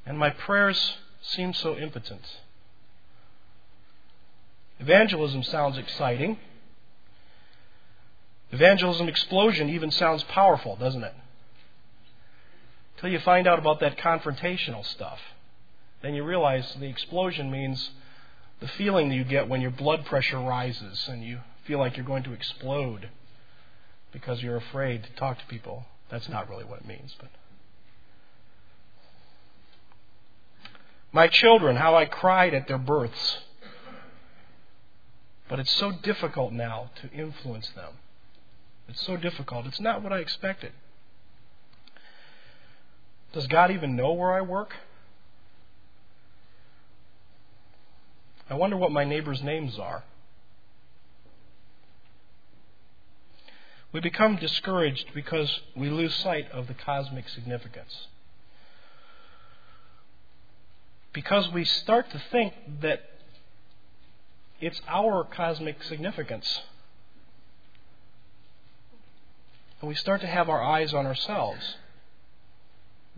and 0.05 0.17
my 0.17 0.29
prayers 0.29 0.97
seemed 1.21 1.55
so 1.55 1.75
impotent. 1.75 2.21
Evangelism 4.79 5.43
sounds 5.43 5.77
exciting. 5.77 6.37
Evangelism 8.51 9.07
explosion 9.07 9.69
even 9.69 9.91
sounds 9.91 10.23
powerful, 10.23 10.75
doesn't 10.75 11.03
it? 11.03 11.13
Till 12.97 13.09
you 13.09 13.19
find 13.19 13.47
out 13.47 13.59
about 13.59 13.79
that 13.79 13.97
confrontational 13.97 14.85
stuff. 14.85 15.19
Then 16.01 16.13
you 16.13 16.23
realize 16.23 16.75
the 16.79 16.87
explosion 16.87 17.49
means 17.49 17.91
the 18.61 18.67
feeling 18.67 19.09
that 19.09 19.15
you 19.15 19.23
get 19.23 19.49
when 19.49 19.59
your 19.59 19.71
blood 19.71 20.05
pressure 20.05 20.39
rises 20.39 21.07
and 21.09 21.23
you 21.23 21.39
feel 21.65 21.79
like 21.79 21.97
you're 21.97 22.05
going 22.05 22.23
to 22.23 22.33
explode 22.33 23.09
because 24.13 24.41
you're 24.41 24.55
afraid 24.55 25.03
to 25.03 25.11
talk 25.13 25.39
to 25.39 25.45
people. 25.47 25.85
That's 26.09 26.29
not 26.29 26.47
really 26.47 26.63
what 26.63 26.79
it 26.79 26.87
means, 26.87 27.15
but 27.19 27.29
my 31.11 31.27
children, 31.27 31.75
how 31.75 31.95
I 31.95 32.05
cried 32.05 32.53
at 32.53 32.67
their 32.67 32.77
births. 32.77 33.39
But 35.49 35.59
it's 35.59 35.75
so 35.75 35.91
difficult 35.91 36.53
now 36.53 36.91
to 37.01 37.09
influence 37.11 37.69
them. 37.75 37.95
It's 38.87 39.05
so 39.05 39.17
difficult. 39.17 39.65
It's 39.65 39.81
not 39.81 40.01
what 40.01 40.13
I 40.13 40.19
expected. 40.19 40.71
Does 43.33 43.47
God 43.47 43.71
even 43.71 43.95
know 43.95 44.13
where 44.13 44.31
I 44.31 44.41
work? 44.41 44.75
I 48.51 48.55
wonder 48.55 48.75
what 48.75 48.91
my 48.91 49.05
neighbors' 49.05 49.41
names 49.41 49.79
are. 49.79 50.03
We 53.93 54.01
become 54.01 54.35
discouraged 54.35 55.13
because 55.13 55.61
we 55.73 55.89
lose 55.89 56.13
sight 56.15 56.51
of 56.51 56.67
the 56.67 56.73
cosmic 56.73 57.29
significance. 57.29 58.07
Because 61.13 61.49
we 61.53 61.63
start 61.63 62.09
to 62.11 62.21
think 62.31 62.53
that 62.81 63.01
it's 64.59 64.81
our 64.87 65.23
cosmic 65.23 65.81
significance 65.83 66.61
and 69.81 69.87
we 69.87 69.95
start 69.95 70.21
to 70.21 70.27
have 70.27 70.47
our 70.47 70.61
eyes 70.61 70.93
on 70.93 71.05
ourselves. 71.05 71.75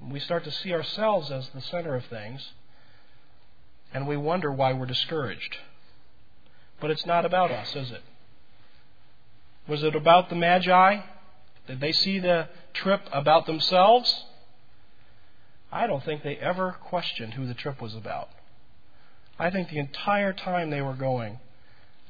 We 0.10 0.20
start 0.20 0.44
to 0.46 0.52
see 0.52 0.74
ourselves 0.74 1.30
as 1.30 1.50
the 1.50 1.62
center 1.62 1.96
of 1.96 2.06
things, 2.06 2.52
and 3.94 4.08
we 4.08 4.18
wonder 4.18 4.52
why 4.52 4.74
we're 4.74 4.86
discouraged. 4.86 5.58
But 6.82 6.92
it's 6.92 7.06
not 7.06 7.26
about 7.26 7.52
us, 7.52 7.76
is 7.76 7.92
it? 7.92 8.02
Was 9.68 9.84
it 9.84 9.96
about 9.96 10.30
the 10.30 10.36
Magi? 10.36 11.02
Did 11.68 11.80
they 11.80 11.94
see 11.94 12.20
the 12.20 12.50
trip 12.74 13.08
about 13.14 13.46
themselves? 13.46 14.26
I 15.72 15.88
don't 15.88 16.04
think 16.04 16.24
they 16.24 16.36
ever 16.36 16.76
questioned 16.84 17.36
who 17.36 17.48
the 17.48 17.54
trip 17.54 17.82
was 17.82 17.96
about. 17.96 18.30
I 19.40 19.50
think 19.50 19.70
the 19.70 19.80
entire 19.80 20.34
time 20.34 20.70
they 20.70 20.82
were 20.82 20.94
going, 20.94 21.40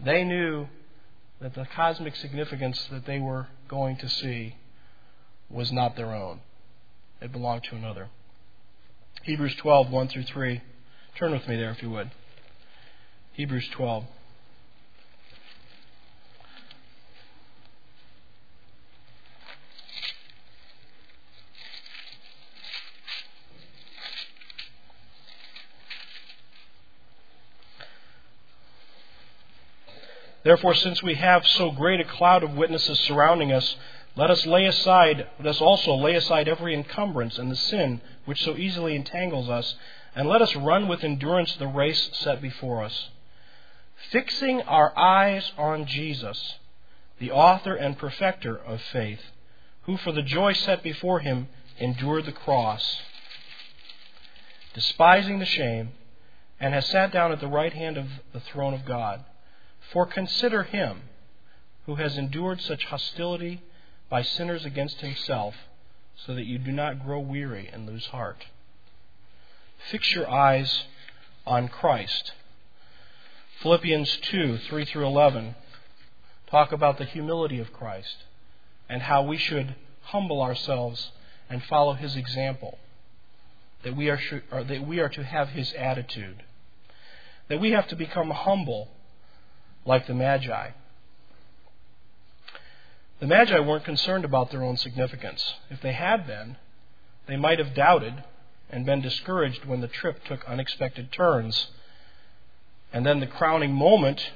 they 0.04 0.24
knew 0.24 0.68
that 1.40 1.54
the 1.54 1.66
cosmic 1.76 2.16
significance 2.16 2.88
that 2.92 3.06
they 3.06 3.20
were 3.20 3.48
going 3.68 3.98
to 3.98 4.10
see 4.10 4.56
was 5.50 5.72
not 5.72 5.96
their 5.96 6.14
own. 6.14 6.40
It 7.22 7.32
belonged 7.32 7.64
to 7.66 7.76
another. 7.76 8.10
Hebrews 9.22 9.56
12, 9.56 9.90
1 9.90 10.08
through 10.10 10.24
3. 10.24 10.62
Turn 11.16 11.32
with 11.32 11.48
me 11.48 11.56
there 11.56 11.70
if 11.70 11.82
you 11.84 11.92
would. 11.92 12.10
Hebrews 13.34 13.68
12. 13.70 14.06
Therefore, 30.44 30.74
since 30.74 31.02
we 31.02 31.16
have 31.16 31.46
so 31.48 31.72
great 31.72 32.02
a 32.02 32.04
cloud 32.04 32.44
of 32.44 32.56
witnesses 32.56 33.00
surrounding 33.02 33.52
us, 33.54 33.78
let 34.16 34.30
us 34.30 34.46
lay 34.46 34.66
aside, 34.66 35.28
let 35.40 35.48
us 35.48 35.62
also 35.62 35.96
lay 35.96 36.16
aside 36.16 36.48
every 36.48 36.74
encumbrance 36.74 37.38
and 37.38 37.50
the 37.50 37.56
sin 37.56 38.02
which 38.26 38.44
so 38.44 38.58
easily 38.58 38.96
entangles 38.96 39.48
us, 39.48 39.76
and 40.16 40.30
let 40.30 40.42
us 40.42 40.56
run 40.56 40.88
with 40.88 41.04
endurance 41.04 41.56
the 41.56 41.68
race 41.68 42.10
set 42.14 42.42
before 42.42 42.84
us. 42.84 43.10
Fixing 44.12 44.62
our 44.62 44.98
eyes 44.98 45.52
on 45.58 45.86
Jesus, 45.86 46.56
the 47.20 47.32
author 47.32 47.76
and 47.76 47.98
perfecter 47.98 48.56
of 48.56 48.82
faith, 48.82 49.22
who 49.84 49.98
for 49.98 50.12
the 50.12 50.22
joy 50.22 50.54
set 50.54 50.84
before 50.84 51.20
him 51.20 51.48
endured 51.80 52.26
the 52.26 52.32
cross, 52.32 53.02
despising 54.74 55.40
the 55.40 55.46
shame, 55.46 55.92
and 56.60 56.74
has 56.74 56.86
sat 56.88 57.12
down 57.12 57.32
at 57.32 57.40
the 57.40 57.48
right 57.48 57.74
hand 57.74 57.98
of 57.98 58.08
the 58.34 58.40
throne 58.40 58.74
of 58.74 58.86
God. 58.86 59.24
For 59.92 60.06
consider 60.06 60.64
him 60.64 61.02
who 61.86 61.96
has 61.96 62.18
endured 62.18 62.62
such 62.62 62.86
hostility 62.86 63.62
by 64.10 64.22
sinners 64.22 64.64
against 64.64 65.02
himself, 65.02 65.56
so 66.16 66.34
that 66.36 66.46
you 66.46 66.58
do 66.58 66.72
not 66.72 67.04
grow 67.04 67.20
weary 67.20 67.70
and 67.72 67.86
lose 67.86 68.06
heart. 68.08 68.46
Fix 69.90 70.14
your 70.14 70.30
eyes 70.30 70.86
on 71.46 71.68
Christ. 71.68 72.32
Philippians 73.62 74.18
2 74.24 74.58
3 74.58 74.86
through 74.86 75.06
11 75.06 75.56
talk 76.50 76.72
about 76.72 76.98
the 76.98 77.06
humility 77.06 77.60
of 77.60 77.74
Christ 77.74 78.16
and 78.88 79.02
how 79.02 79.24
we 79.24 79.38
should 79.38 79.76
humble 80.04 80.42
ourselves 80.42 81.12
and 81.50 81.64
follow 81.64 81.94
his 81.94 82.16
example. 82.16 82.78
That 83.84 83.96
we 83.96 84.10
are, 84.10 84.20
that 84.52 84.88
we 84.88 85.00
are 85.00 85.10
to 85.10 85.24
have 85.24 85.50
his 85.50 85.74
attitude. 85.74 86.44
That 87.50 87.60
we 87.60 87.72
have 87.72 87.88
to 87.90 87.96
become 87.96 88.30
humble 88.30 88.90
like 89.86 90.08
the 90.08 90.14
Magi. 90.14 90.70
The 93.20 93.28
Magi 93.28 93.60
weren't 93.60 93.86
concerned 93.86 94.26
about 94.26 94.52
their 94.52 94.64
own 94.64 94.78
significance. 94.78 95.56
If 95.70 95.82
they 95.82 95.94
had 95.94 96.26
been, 96.28 96.58
they 97.28 97.38
might 97.38 97.60
have 97.60 97.74
doubted 97.74 98.24
and 98.74 98.88
been 98.88 99.02
discouraged 99.02 99.66
when 99.66 99.82
the 99.82 99.88
trip 99.88 100.26
took 100.26 100.44
unexpected 100.46 101.12
turns. 101.12 101.68
And 102.92 103.06
then 103.06 103.20
the 103.20 103.28
crowning 103.28 103.72
moment 103.72 104.32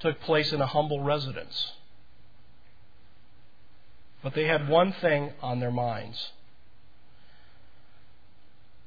took 0.00 0.20
place 0.22 0.52
in 0.52 0.60
a 0.62 0.66
humble 0.66 1.02
residence. 1.02 1.72
But 4.22 4.34
they 4.34 4.44
had 4.44 4.68
one 4.68 4.92
thing 4.92 5.32
on 5.42 5.60
their 5.60 5.70
minds 5.70 6.32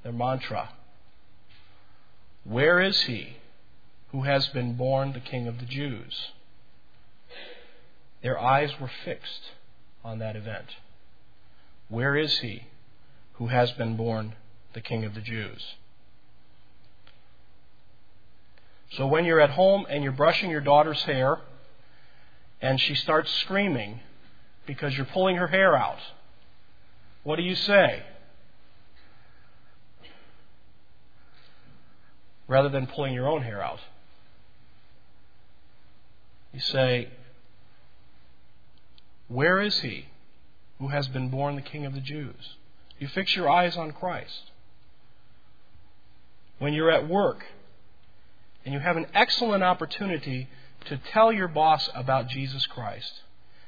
their 0.01 0.11
mantra 0.11 0.69
Where 2.43 2.81
is 2.81 3.03
he 3.03 3.37
who 4.11 4.23
has 4.23 4.47
been 4.47 4.75
born 4.75 5.13
the 5.13 5.19
King 5.19 5.47
of 5.47 5.59
the 5.59 5.65
Jews? 5.65 6.31
Their 8.21 8.39
eyes 8.39 8.71
were 8.81 8.91
fixed 9.05 9.51
on 10.03 10.19
that 10.19 10.35
event. 10.35 10.67
Where 11.87 12.17
is 12.17 12.39
he 12.39 12.67
who 13.33 13.47
has 13.47 13.71
been 13.71 13.95
born 13.95 14.35
the 14.73 14.81
King 14.81 15.03
of 15.05 15.15
the 15.15 15.21
Jews? 15.21 15.75
So 18.91 19.07
when 19.07 19.25
you're 19.25 19.39
at 19.39 19.51
home 19.51 19.85
and 19.89 20.03
you're 20.03 20.11
brushing 20.11 20.51
your 20.51 20.61
daughter's 20.61 21.01
hair 21.03 21.39
and 22.61 22.79
she 22.79 22.93
starts 22.93 23.31
screaming 23.41 23.99
because 24.67 24.95
you're 24.95 25.07
pulling 25.07 25.37
her 25.37 25.47
hair 25.47 25.75
out, 25.75 25.99
what 27.23 27.37
do 27.37 27.43
you 27.43 27.55
say? 27.55 28.03
Rather 32.47 32.69
than 32.69 32.85
pulling 32.85 33.13
your 33.13 33.27
own 33.27 33.41
hair 33.41 33.63
out, 33.63 33.79
you 36.53 36.59
say, 36.59 37.09
Where 39.27 39.59
is 39.59 39.79
he 39.79 40.05
who 40.77 40.89
has 40.89 41.07
been 41.07 41.29
born 41.29 41.55
the 41.55 41.61
King 41.61 41.85
of 41.85 41.95
the 41.95 42.01
Jews? 42.01 42.57
You 43.03 43.09
fix 43.09 43.35
your 43.35 43.49
eyes 43.49 43.75
on 43.75 43.91
Christ. 43.91 44.51
When 46.57 46.71
you're 46.71 46.89
at 46.89 47.05
work 47.09 47.43
and 48.63 48.73
you 48.73 48.79
have 48.79 48.95
an 48.95 49.07
excellent 49.13 49.61
opportunity 49.61 50.47
to 50.85 50.95
tell 51.11 51.29
your 51.33 51.49
boss 51.49 51.89
about 51.93 52.29
Jesus 52.29 52.65
Christ, 52.65 53.11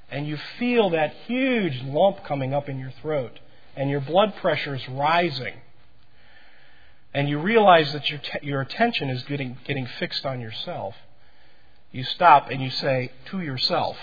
and 0.10 0.26
you 0.26 0.38
feel 0.58 0.92
that 0.92 1.14
huge 1.28 1.82
lump 1.82 2.24
coming 2.24 2.54
up 2.54 2.70
in 2.70 2.80
your 2.80 2.94
throat, 3.02 3.38
and 3.76 3.90
your 3.90 4.00
blood 4.00 4.38
pressure 4.38 4.74
is 4.74 4.88
rising, 4.88 5.56
and 7.14 7.28
you 7.28 7.38
realize 7.38 7.92
that 7.92 8.10
your, 8.10 8.22
your 8.42 8.62
attention 8.62 9.10
is 9.10 9.22
getting, 9.24 9.58
getting 9.66 9.86
fixed 9.86 10.26
on 10.26 10.40
yourself, 10.40 10.96
you 11.92 12.06
stop 12.06 12.50
and 12.50 12.62
you 12.62 12.70
say 12.70 13.12
to 13.32 13.42
yourself, 13.42 13.98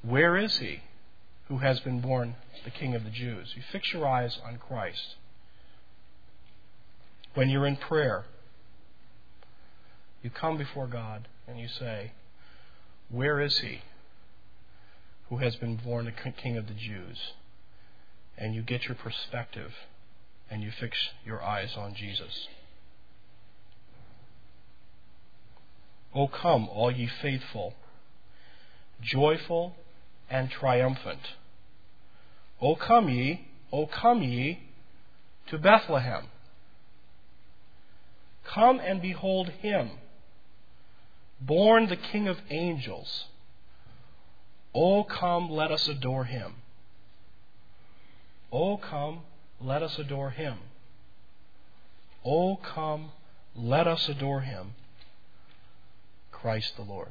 Where 0.00 0.38
is 0.38 0.56
he 0.56 0.80
who 1.48 1.58
has 1.58 1.80
been 1.80 2.00
born 2.00 2.34
the 2.64 2.70
King 2.70 2.94
of 2.94 3.04
the 3.04 3.10
Jews? 3.10 3.52
You 3.56 3.62
fix 3.72 3.92
your 3.92 4.06
eyes 4.06 4.38
on 4.44 4.58
Christ. 4.58 5.16
When 7.34 7.50
you're 7.50 7.66
in 7.66 7.76
prayer, 7.76 8.24
you 10.22 10.30
come 10.30 10.56
before 10.56 10.86
God 10.86 11.28
and 11.46 11.58
you 11.58 11.68
say, 11.68 12.12
Where 13.10 13.40
is 13.40 13.58
he 13.58 13.82
who 15.28 15.38
has 15.38 15.56
been 15.56 15.76
born 15.76 16.06
the 16.06 16.32
King 16.32 16.56
of 16.56 16.66
the 16.66 16.74
Jews? 16.74 17.18
And 18.38 18.54
you 18.54 18.62
get 18.62 18.84
your 18.84 18.96
perspective 18.96 19.72
and 20.50 20.62
you 20.62 20.70
fix 20.70 20.96
your 21.24 21.42
eyes 21.42 21.74
on 21.76 21.94
Jesus. 21.94 22.48
O 26.14 26.28
come, 26.28 26.68
all 26.68 26.90
ye 26.90 27.06
faithful, 27.20 27.74
joyful 29.02 29.74
and 30.30 30.50
triumphant. 30.50 31.20
O 32.60 32.74
come 32.74 33.08
ye, 33.08 33.48
O 33.72 33.86
come 33.86 34.22
ye 34.22 34.60
to 35.48 35.58
Bethlehem. 35.58 36.24
Come 38.44 38.80
and 38.80 39.02
behold 39.02 39.48
him 39.60 39.90
born 41.40 41.88
the 41.88 41.96
King 41.96 42.28
of 42.28 42.38
angels. 42.50 43.26
O 44.74 45.04
come, 45.04 45.50
let 45.50 45.70
us 45.70 45.88
adore 45.88 46.24
him. 46.24 46.54
O 48.52 48.76
come, 48.76 49.20
let 49.60 49.82
us 49.82 49.98
adore 49.98 50.30
him. 50.30 50.58
Oh, 52.24 52.56
come, 52.56 53.12
let 53.54 53.86
us 53.86 54.08
adore 54.08 54.40
him. 54.40 54.74
Christ 56.32 56.76
the 56.76 56.82
Lord. 56.82 57.10